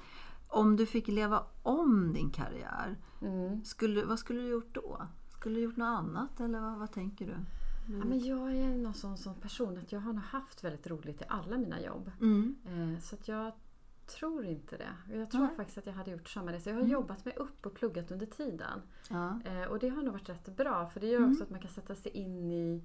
Om 0.47 0.75
du 0.75 0.86
fick 0.86 1.08
leva 1.08 1.43
om 1.63 2.13
din 2.13 2.30
karriär, 2.30 2.97
Mm. 3.21 3.63
skulle, 3.65 4.06
vad 4.06 4.19
skulle 4.19 4.39
du 4.41 4.47
gjort 4.47 4.75
då? 4.75 5.08
Skulle 5.30 5.56
du 5.56 5.62
gjort 5.62 5.77
något 5.77 5.97
annat 5.99 6.39
eller 6.39 6.60
vad, 6.60 6.80
vad 6.80 6.91
tänker 6.91 7.25
du? 7.27 7.36
Du 7.88 7.98
Ja, 7.98 8.06
men 8.06 8.20
jag 8.26 8.56
är 8.56 8.78
någon 8.78 8.94
sån, 8.94 9.17
sån 9.17 9.36
person 9.36 9.78
att 9.78 9.91
jag 9.91 10.00
har 10.00 10.13
nog 10.13 10.24
haft 10.24 10.63
väldigt 10.63 10.88
roligt 10.88 11.22
i 11.22 11.26
alla 11.28 11.58
mina 11.58 11.82
jobb. 11.82 12.12
mm. 12.22 12.56
Eh, 12.65 13.00
så 13.00 13.15
att 13.15 13.28
jag 13.28 13.52
tror 14.06 14.46
inte 14.46 14.78
det. 14.78 15.17
Jag 15.17 15.32
tror 15.32 15.41
Nej. 15.41 15.56
faktiskt 15.56 15.78
att 15.78 15.86
jag 15.86 15.94
hade 15.94 16.12
gjort 16.12 16.30
samma 16.30 16.54
resa. 16.54 16.70
Jag 16.70 16.76
har 16.78 16.82
Mm. 16.82 16.91
jobbat 16.94 17.26
mig 17.26 17.36
upp 17.38 17.65
och 17.65 17.74
pluggat 17.74 18.12
under 18.12 18.26
tiden. 18.26 18.82
ja. 19.10 19.39
Eh, 19.46 19.63
och 19.63 19.80
det 19.80 19.89
har 19.89 20.04
nog 20.04 20.13
varit 20.13 20.30
rätt 20.30 20.56
bra 20.58 20.86
för 20.89 21.00
det 21.00 21.08
gör 21.08 21.17
Mm. 21.17 21.32
också 21.32 21.44
att 21.44 21.50
man 21.50 21.60
kan 21.60 21.72
sätta 21.72 21.96
sig 21.96 22.12
in 22.12 22.52
i 22.52 22.84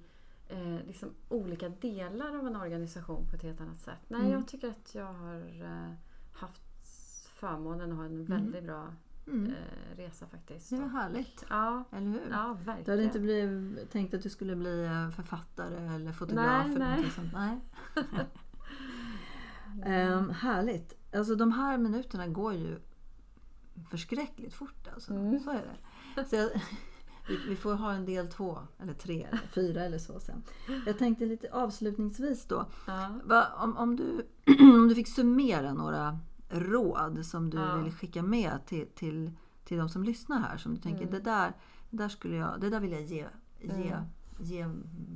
eh, 0.49 0.85
liksom 0.87 1.09
olika 1.29 1.69
delar 1.69 2.35
av 2.39 2.47
en 2.47 2.55
organisation 2.55 3.27
på 3.29 3.35
ett 3.35 3.41
helt 3.43 3.61
annat 3.61 3.79
sätt. 3.81 3.99
Nej, 4.07 4.19
Mm. 4.19 4.31
jag 4.31 4.47
tycker 4.47 4.69
att 4.69 4.95
jag 4.95 5.13
har 5.13 5.63
eh, 5.63 5.93
haft 6.33 6.61
förmånen 7.39 7.91
att 7.91 7.97
ha 7.97 8.05
en 8.05 8.25
väldigt 8.25 8.63
bra 8.63 8.93
Mm. 9.27 9.45
eh, 9.51 9.97
resa 9.97 10.27
faktiskt. 10.27 10.69
Det 10.69 10.75
var 10.75 10.87
härligt, 10.87 11.45
Ja, 11.49 11.83
eller 11.91 12.07
hur? 12.07 12.27
ja 12.31 12.53
verkligen. 12.53 12.83
Du 12.85 12.91
hade 12.91 13.03
inte 13.03 13.19
blivit, 13.19 13.91
tänkt 13.91 14.13
att 14.13 14.23
du 14.23 14.29
skulle 14.29 14.55
bli 14.55 14.85
eh, 14.85 15.09
författare 15.09 15.95
eller 15.95 16.11
fotograf? 16.11 16.65
Nej, 16.67 16.75
eller 16.75 16.85
nej. 16.85 17.11
Sånt. 17.11 17.33
nej. 17.33 17.59
Ehm, 19.85 20.29
härligt. 20.29 20.93
Alltså 21.15 21.35
de 21.35 21.51
här 21.51 21.77
minuterna 21.77 22.27
går 22.27 22.53
ju 22.53 22.79
förskräckligt 23.89 24.53
fort. 24.53 24.87
Alltså. 24.93 25.13
Mm. 25.13 25.39
Så 25.39 25.49
är 25.51 25.77
det. 26.15 26.25
Så 26.25 26.35
jag, 26.35 26.49
vi, 27.27 27.37
vi 27.49 27.55
får 27.55 27.73
ha 27.73 27.93
en 27.93 28.05
del 28.05 28.27
två, 28.27 28.59
eller 28.79 28.93
tre, 28.93 29.23
eller 29.23 29.47
fyra 29.47 29.81
eller 29.81 29.97
så 29.99 30.19
sen. 30.19 30.43
Jag 30.85 30.97
tänkte 30.97 31.25
lite 31.25 31.51
avslutningsvis 31.51 32.45
då. 32.45 32.65
Ja. 32.87 33.09
Va, 33.23 33.47
om, 33.57 33.77
om, 33.77 33.95
du, 33.95 34.27
om 34.59 34.87
du 34.87 34.95
fick 34.95 35.07
summera 35.07 35.73
några 35.73 36.19
råd 36.49 37.25
som 37.25 37.49
du 37.49 37.57
Ja. 37.57 37.75
vill 37.77 37.93
skicka 37.93 38.21
med 38.23 38.65
till, 38.65 38.87
till, 38.95 39.31
till 39.63 39.77
de 39.77 39.89
som 39.89 40.03
lyssnar 40.03 40.39
här. 40.39 40.57
Som 40.57 40.75
du 40.75 40.81
tänker, 40.81 41.01
Mm. 41.01 41.13
det, 41.13 41.19
där, 41.19 41.53
det, 41.89 41.97
där 41.97 42.09
skulle 42.09 42.35
jag, 42.35 42.61
det 42.61 42.69
där 42.69 42.79
vill 42.79 42.91
jag 42.91 43.01
ge, 43.01 43.27
ge, 43.61 43.91
Mm. 43.91 44.03
ge 44.39 44.67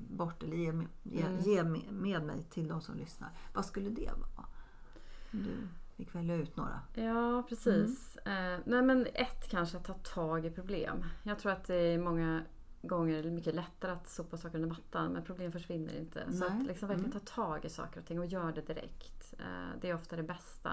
bort 0.10 0.44
eller 0.44 0.58
ge, 0.58 0.74
ge, 1.04 1.22
Mm. 1.22 1.39
ge 1.39 1.63
med, 1.63 1.91
med 1.91 2.24
mig 2.24 2.44
till 2.44 2.67
de 2.67 2.82
som 2.82 2.96
lyssnar. 2.96 3.30
Vad 3.54 3.65
skulle 3.65 3.89
det 3.89 4.12
vara? 4.17 4.46
Om 5.34 5.44
du 5.44 5.67
fick 5.98 6.15
välja 6.15 6.36
ut 6.36 6.58
några. 6.58 6.80
Ja, 6.94 7.44
precis. 7.50 8.15
Eh, 8.17 8.60
nej, 8.65 8.82
men 8.82 9.08
ett 9.13 9.50
kanske 9.50 9.78
att 9.78 9.86
ta 9.86 9.94
tag 9.94 10.46
i 10.46 10.52
problem. 10.52 11.04
Jag 11.24 11.39
tror 11.39 11.52
att 11.52 11.63
det 11.67 11.76
är 11.76 12.00
många 12.00 12.44
gånger 12.82 13.32
mycket 13.32 13.56
lättare 13.56 13.91
att 13.91 14.10
sopa 14.10 14.38
saker 14.38 14.56
under 14.56 14.70
mattan 14.70 15.12
men 15.13 15.24
problem 15.24 15.52
försvinner 15.52 15.98
inte. 16.00 16.32
Så 16.32 16.39
Nej. 16.39 16.48
att 16.62 16.67
liksom 16.67 16.88
verkligen 16.88 17.12
Mm. 17.12 17.24
ta 17.26 17.34
tag 17.36 17.65
i 17.65 17.70
saker 17.70 18.00
och 18.00 18.06
ting 18.06 18.20
och 18.20 18.26
gör 18.26 18.52
det 18.52 18.62
direkt. 18.62 19.34
Eh, 19.39 19.80
det 19.82 19.89
är 19.89 19.96
ofta 19.96 20.15
det 20.15 20.24
bästa. 20.24 20.72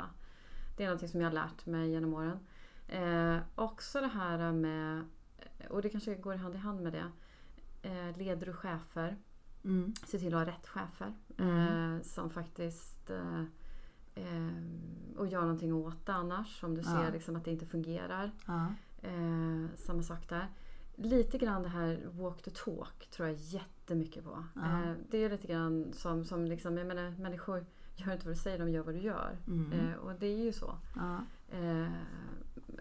Det 0.78 0.84
är 0.84 0.88
någonting 0.88 1.08
som 1.08 1.20
jag 1.20 1.28
har 1.28 1.34
lärt 1.34 1.66
mig 1.66 1.90
genom 1.90 2.14
åren. 2.14 2.38
Eh, 2.88 3.38
också 3.54 4.00
det 4.00 4.06
här 4.06 4.52
med, 4.52 5.04
och 5.70 5.82
det 5.82 5.88
kanske 5.88 6.14
går 6.14 6.34
hand 6.34 6.54
i 6.54 6.58
hand 6.58 6.80
med 6.80 6.92
det, 6.92 7.10
eh, 7.88 8.16
leder 8.18 8.46
du 8.46 8.52
chefer 8.52 9.16
Mm. 9.64 9.94
se 10.06 10.18
till 10.18 10.34
att 10.34 10.46
ha 10.46 10.52
rätt 10.54 10.66
chefer. 10.66 11.14
Mm. 11.38 11.94
Eh, 11.96 12.02
som 12.02 12.30
faktiskt 12.30 13.10
eh, 13.10 13.40
eh, 14.14 14.52
och 15.16 15.26
gör 15.26 15.40
någonting 15.40 15.74
åt 15.74 16.06
det 16.06 16.12
annars. 16.14 16.64
Om 16.64 16.74
du 16.74 16.80
Ja. 16.80 16.86
ser 16.86 17.12
liksom 17.12 17.36
att 17.36 17.44
det 17.44 17.50
inte 17.50 17.66
fungerar. 17.66 18.30
Ja. 18.46 18.66
Eh, 19.02 19.66
samma 19.76 20.02
sak 20.02 20.28
där. 20.28 20.48
Lite 20.96 21.38
grann 21.38 21.62
det 21.62 21.68
här 21.68 22.00
walk 22.10 22.42
the 22.42 22.50
talk 22.50 23.10
tror 23.10 23.28
jag 23.28 23.36
jättemycket 23.38 24.24
på. 24.24 24.44
Ja. 24.54 24.82
Eh, 24.82 24.92
det 25.10 25.18
är 25.24 25.30
lite 25.30 25.46
grann 25.46 25.92
som, 25.92 26.24
som 26.24 26.44
liksom, 26.44 26.76
jag 26.78 26.86
menar, 26.86 27.10
människor 27.10 27.66
gör 28.00 28.12
inte 28.12 28.26
vad 28.26 28.34
du 28.34 28.40
säger, 28.40 28.58
de 28.58 28.70
gör 28.70 28.82
vad 28.82 28.94
du 28.94 29.00
gör. 29.00 29.36
Mm. 29.46 29.72
Eh, 29.72 29.94
och 29.96 30.12
det 30.14 30.26
är 30.26 30.36
ju 30.44 30.52
så. 30.52 30.78
Ja. 30.96 31.20
Eh, 31.50 31.82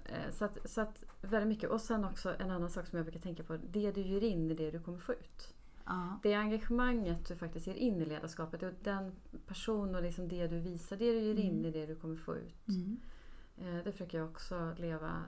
eh, 0.06 0.32
så, 0.32 0.46
att, 0.46 0.58
så 0.70 0.82
att 0.82 1.04
väldigt 1.22 1.48
mycket. 1.48 1.70
Och 1.70 1.82
sen 1.82 2.06
också 2.06 2.36
en 2.40 2.52
annan 2.52 2.70
sak 2.70 2.88
som 2.88 2.98
jag 2.98 3.06
brukar 3.06 3.20
tänka 3.20 3.44
på. 3.44 3.58
Det 3.58 3.92
du 3.92 4.02
ger 4.02 4.24
in 4.24 4.52
är 4.52 4.56
det 4.56 4.72
du 4.72 4.80
kommer 4.80 4.98
få 4.98 5.14
ut. 5.14 5.54
Ja. 5.86 6.20
Det 6.24 6.34
engagemanget 6.34 7.28
du 7.28 7.36
faktiskt 7.36 7.68
ger 7.68 7.76
in 7.76 8.02
i 8.02 8.06
ledarskapet 8.06 8.64
och 8.64 8.72
den 8.84 9.12
person 9.48 9.96
och 9.96 10.02
liksom 10.02 10.28
det 10.28 10.48
du 10.48 10.60
visar, 10.60 10.98
det 10.98 11.12
du 11.14 11.20
ger 11.20 11.40
in 11.40 11.52
Mm. 11.54 11.66
är 11.66 11.72
det 11.72 11.86
du 11.86 11.96
kommer 11.96 12.16
få 12.16 12.36
ut. 12.36 12.68
Mm. 12.68 13.00
Eh, 13.58 13.84
det 13.84 13.92
försöker 13.92 14.18
jag 14.18 14.30
också 14.30 14.74
leva 14.78 15.24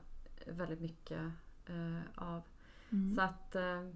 väldigt 0.47 0.81
mycket 0.81 1.21
eh, 1.65 2.01
av. 2.15 2.41
Mm. 2.89 3.15
Så 3.15 3.21
att, 3.21 3.55
eh, 3.55 3.89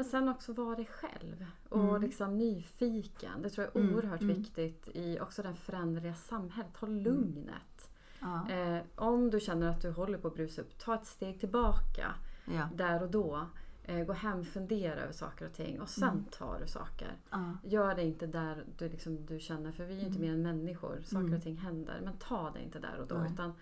men 0.00 0.04
sen 0.04 0.28
också 0.28 0.52
vara 0.52 0.76
dig 0.76 0.86
själv 0.86 1.46
och 1.68 1.88
Mm. 1.88 2.02
liksom 2.02 2.38
nyfiken. 2.38 3.42
Det 3.42 3.50
tror 3.50 3.66
jag 3.66 3.76
är 3.76 3.80
Mm, 3.84 3.94
oerhört 3.94 4.20
mm. 4.22 4.36
viktigt 4.36 4.88
i 4.94 5.20
också 5.20 5.42
det 5.42 5.54
föränderliga 5.54 6.14
samhället. 6.14 6.76
Håll 6.76 6.90
lugnet. 7.02 7.90
Ja. 8.20 8.50
Eh, 8.50 8.82
om 8.94 9.30
du 9.30 9.40
känner 9.40 9.68
att 9.68 9.80
du 9.82 9.90
håller 9.90 10.18
på 10.18 10.28
att 10.28 10.34
brusa 10.34 10.62
upp, 10.62 10.78
ta 10.78 10.94
ett 10.94 11.06
steg 11.06 11.40
tillbaka 11.40 12.14
Ja. 12.44 12.68
där 12.74 13.02
och 13.02 13.10
då. 13.10 13.46
Eh, 13.84 14.04
gå 14.04 14.12
hem, 14.12 14.44
fundera 14.44 15.00
över 15.00 15.12
saker 15.12 15.46
och 15.46 15.52
ting 15.52 15.80
och 15.80 15.88
sen 15.88 16.08
Mm. 16.08 16.24
tar 16.24 16.58
du 16.60 16.66
saker. 16.66 17.16
Ja. 17.30 17.56
Gör 17.64 17.94
det 17.94 18.02
inte 18.04 18.26
där 18.26 18.64
du, 18.78 18.88
liksom, 18.88 19.26
du 19.26 19.40
känner, 19.40 19.72
för 19.72 19.84
vi 19.84 19.94
är 19.94 20.00
ju 20.00 20.06
inte 20.06 20.18
Mm. 20.18 20.30
mer 20.42 20.50
än 20.50 20.56
människor. 20.56 21.00
Saker 21.04 21.24
Mm. 21.24 21.34
och 21.34 21.42
ting 21.42 21.56
händer. 21.56 22.00
Men 22.04 22.16
ta 22.18 22.50
det 22.50 22.60
inte 22.62 22.78
där 22.78 22.98
och 23.00 23.06
då. 23.06 23.14
Nej. 23.14 23.32
Utan 23.32 23.52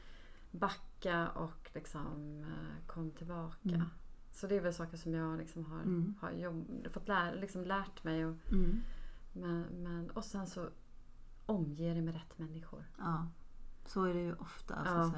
backa 0.50 1.28
och 1.28 1.70
liksom, 1.74 2.38
eh, 2.44 2.86
kom 2.86 3.10
tillbaka. 3.10 3.84
Så 4.40 4.46
det 4.46 4.56
är 4.56 4.60
väl 4.60 4.74
saker 4.74 4.96
som 4.96 5.14
jag 5.14 5.38
liksom 5.38 5.64
har, 5.64 5.80
Mm. 5.80 6.14
har 6.20 6.30
jobb, 6.30 6.86
fått 6.92 7.08
lär, 7.08 7.34
liksom 7.36 7.64
lärt 7.64 8.04
mig. 8.04 8.26
Och, 8.26 8.36
Mm. 8.52 8.80
men, 9.32 9.60
men, 9.62 10.10
och 10.10 10.24
sen 10.24 10.46
så 10.46 10.68
omge 11.46 11.92
dig 11.92 12.02
med 12.02 12.14
rätt 12.14 12.38
människor. 12.38 12.84
ja. 12.98 13.26
Så 13.86 14.04
är 14.04 14.14
det 14.14 14.20
ju 14.20 14.34
ofta. 14.34 14.82
Ja. 14.84 15.12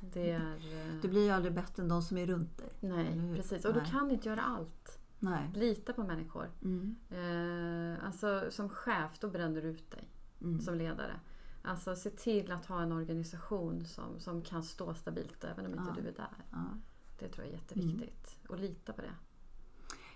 Det 0.00 0.30
är... 0.30 0.58
Du 1.02 1.08
blir 1.08 1.24
ju 1.24 1.30
aldrig 1.30 1.54
bättre 1.54 1.82
än 1.82 1.88
de 1.88 2.02
som 2.02 2.18
är 2.18 2.26
runt 2.26 2.58
dig. 2.58 2.68
nej, 2.80 3.34
precis. 3.36 3.64
Och 3.64 3.74
Nej. 3.74 3.84
du 3.84 3.90
kan 3.90 4.10
inte 4.10 4.28
göra 4.28 4.40
allt. 4.40 4.98
Nej. 5.18 5.50
Lita 5.54 5.92
på 5.92 6.02
människor. 6.04 6.50
Mm. 6.62 6.96
Eh, 7.10 8.06
alltså 8.06 8.46
som 8.50 8.68
chef, 8.68 9.18
då 9.20 9.28
bränner 9.30 9.62
du 9.62 9.68
ut 9.68 9.90
dig. 9.90 10.08
Mm. 10.40 10.60
som 10.60 10.74
ledare. 10.74 11.20
Alltså 11.62 11.96
se 11.96 12.10
till 12.10 12.52
att 12.52 12.66
ha 12.66 12.82
en 12.82 12.92
organisation 12.92 13.84
som, 13.84 14.20
som 14.20 14.42
kan 14.42 14.62
stå 14.62 14.94
stabilt 14.94 15.44
även 15.44 15.66
om 15.66 15.72
inte 15.72 15.84
Ja. 15.96 16.02
du 16.02 16.08
är 16.08 16.12
där. 16.12 16.44
Ja. 16.50 16.64
Det 17.18 17.28
tror 17.28 17.44
jag 17.46 17.54
är 17.54 17.58
jätteviktigt. 17.58 18.38
Och 18.48 18.58
lita 18.58 18.92
på 18.92 19.00
det. 19.00 19.12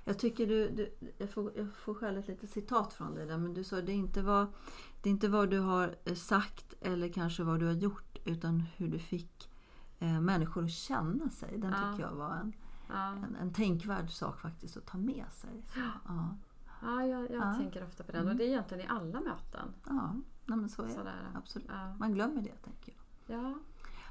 Jag 0.04 0.18
tycker 0.18 0.46
du, 0.46 0.70
du 0.70 0.94
jag, 1.18 1.30
får, 1.30 1.52
jag 1.56 1.68
får 1.74 1.94
själv 1.94 2.18
ett 2.18 2.28
litet 2.28 2.50
citat 2.50 2.92
från 2.92 3.14
dig 3.14 3.26
där, 3.26 3.38
men 3.38 3.54
du 3.54 3.64
sa 3.64 3.80
det 3.80 3.92
är 3.92 3.96
inte 3.96 4.22
vad, 4.22 4.46
det 5.02 5.08
är 5.08 5.10
inte 5.10 5.28
vad 5.28 5.50
du 5.50 5.58
har 5.58 5.96
eh, 6.04 6.14
sagt 6.14 6.74
eller 6.80 7.08
kanske 7.08 7.42
vad 7.42 7.60
du 7.60 7.66
har 7.66 7.72
gjort 7.72 8.18
utan 8.24 8.60
hur 8.60 8.88
du 8.88 8.98
fick 8.98 9.50
eh, 9.98 10.20
människor 10.20 10.64
att 10.64 10.70
känna 10.70 11.30
sig. 11.30 11.58
Den 11.58 11.70
Ja. 11.72 11.92
tycker 11.92 12.08
jag 12.08 12.14
var 12.14 12.34
en, 12.34 12.52
Ja, 12.88 13.08
en, 13.12 13.36
en 13.36 13.52
tänkvärd 13.52 14.10
sak 14.10 14.40
faktiskt 14.40 14.76
att 14.76 14.86
ta 14.86 14.98
med 14.98 15.24
sig. 15.32 15.64
Så, 15.74 15.80
ja, 16.08 16.36
ja 16.82 17.06
jag, 17.06 17.22
jag 17.30 17.32
Ja. 17.32 17.54
tänker 17.54 17.84
ofta 17.84 18.04
på 18.04 18.12
den. 18.12 18.20
Mm. 18.20 18.32
Och 18.32 18.38
det 18.38 18.44
är 18.44 18.48
egentligen 18.48 18.84
i 18.84 18.88
alla 18.88 19.20
möten. 19.20 19.74
ja 19.86 20.14
nej, 20.46 20.58
men 20.58 20.68
så 20.68 20.82
är 20.82 20.86
det. 20.86 20.92
Sådär. 20.94 21.30
Absolut. 21.34 21.68
Ja. 21.70 21.94
Man 21.98 22.12
glömmer 22.12 22.42
det 22.42 22.54
tänker 22.64 22.92
jag. 23.26 23.40
Ja. 23.42 23.54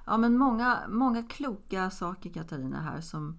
Ja, 0.09 0.17
men 0.17 0.37
många, 0.37 0.79
många 0.89 1.23
kloka 1.23 1.89
saker 1.89 2.29
Katarina 2.29 2.81
här 2.81 3.01
som, 3.01 3.37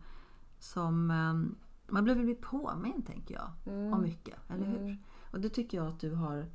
som 0.58 1.10
ehm, 1.10 1.54
man 1.88 2.04
behöver 2.04 2.24
bli 2.24 2.34
påmind 2.34 3.06
tänker 3.06 3.34
jag 3.34 3.52
Mm. 3.74 3.92
om 3.94 4.02
mycket, 4.02 4.50
eller 4.50 4.66
hur? 4.66 4.80
Mm. 4.80 4.96
Och 5.30 5.40
det 5.40 5.48
tycker 5.48 5.78
jag 5.78 5.86
att 5.86 6.00
du 6.00 6.14
har, 6.14 6.46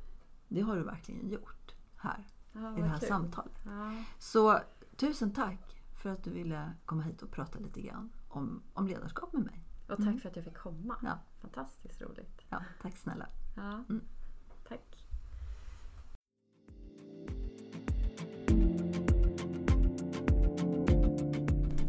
det 0.48 0.60
har 0.60 0.76
du 0.76 0.82
verkligen 0.82 1.28
gjort 1.28 1.74
här 1.96 2.26
Ja, 2.52 2.78
i 2.78 2.80
det 2.80 2.88
här 2.88 2.98
kul. 2.98 3.08
samtalet. 3.08 3.60
Ja. 3.64 4.04
Så 4.18 4.58
tusen 4.96 5.30
tack 5.32 5.82
för 6.02 6.10
att 6.10 6.24
du 6.24 6.30
ville 6.30 6.72
komma 6.86 7.02
hit 7.02 7.22
och 7.22 7.30
prata 7.30 7.58
lite 7.58 7.80
grann 7.80 8.10
om, 8.28 8.62
om 8.74 8.86
ledarskap 8.86 9.32
med 9.32 9.42
mig. 9.44 9.62
Och 9.88 9.96
tack 10.04 10.20
för 10.20 10.28
att 10.28 10.36
jag 10.36 10.44
fick 10.44 10.56
komma. 10.58 10.96
Ja. 11.02 11.18
Fantastiskt 11.40 12.02
roligt. 12.02 12.40
Ja, 12.48 12.62
tack 12.82 12.96
snälla. 12.96 13.26
Ja. 13.56 13.84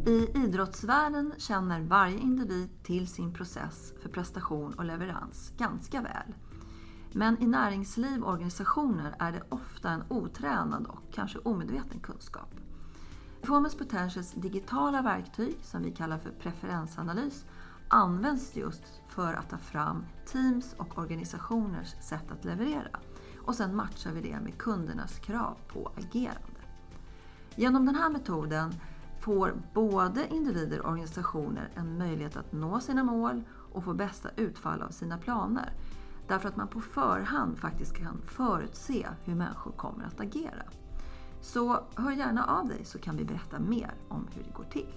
I 0.08 0.32
idrottsvärlden 0.34 1.34
känner 1.38 1.82
varje 1.82 2.18
individ 2.18 2.70
till 2.84 3.08
sin 3.08 3.34
process 3.34 3.94
för 4.02 4.10
prestation 4.10 4.74
och 4.74 4.86
leverans 4.86 5.54
ganska 5.58 6.02
väl. 6.02 6.36
Men 7.12 7.42
i 7.42 7.48
näringsliv 7.48 8.24
och 8.24 8.32
organisationer 8.32 9.16
är 9.20 9.32
det 9.32 9.44
ofta 9.50 9.90
en 9.90 10.04
otränad 10.10 10.88
och 10.88 11.14
kanske 11.14 11.40
omedveten 11.40 12.00
kunskap. 12.00 12.56
Performance 13.42 13.78
Potentials 13.78 14.32
digitala 14.32 15.02
verktyg, 15.02 15.58
som 15.64 15.84
vi 15.84 15.92
kallar 15.92 16.18
för 16.18 16.32
preferensanalys, 16.32 17.46
används 17.88 18.56
just 18.56 19.02
för 19.08 19.34
att 19.34 19.50
ta 19.50 19.58
fram 19.58 20.06
teams 20.26 20.76
och 20.78 20.98
organisationers 20.98 21.96
sätt 22.02 22.32
att 22.32 22.46
leverera. 22.46 23.00
Och 23.46 23.56
sen 23.56 23.76
matchar 23.76 24.12
vi 24.12 24.22
det 24.22 24.40
med 24.40 24.58
kundernas 24.58 25.20
krav 25.20 25.58
på 25.68 25.92
agerande. 25.96 26.62
Genom 27.56 27.86
den 27.86 27.96
här 27.96 28.10
metoden 28.10 28.74
får 29.20 29.54
både 29.74 30.28
individer 30.28 30.80
och 30.80 30.90
organisationer 30.90 31.70
en 31.76 31.98
möjlighet 31.98 32.38
att 32.38 32.52
nå 32.52 32.80
sina 32.80 33.04
mål 33.04 33.44
och 33.74 33.84
få 33.84 33.94
bästa 33.94 34.30
utfall 34.36 34.82
av 34.82 34.90
sina 34.90 35.18
planer. 35.18 35.74
Därför 36.28 36.50
att 36.50 36.56
man 36.56 36.68
på 36.68 36.82
förhand 36.82 37.58
faktiskt 37.58 37.96
kan 37.96 38.22
förutse 38.26 39.08
hur 39.24 39.36
människor 39.36 39.72
kommer 39.72 40.06
att 40.06 40.20
agera. 40.20 40.64
Så 41.42 41.84
hör 41.96 42.12
gärna 42.12 42.46
av 42.46 42.68
dig 42.68 42.86
så 42.86 43.00
kan 43.00 43.18
vi 43.18 43.26
berätta 43.26 43.60
mer 43.60 43.94
om 44.08 44.28
hur 44.36 44.44
det 44.44 44.54
går 44.54 44.64
till. 44.64 44.94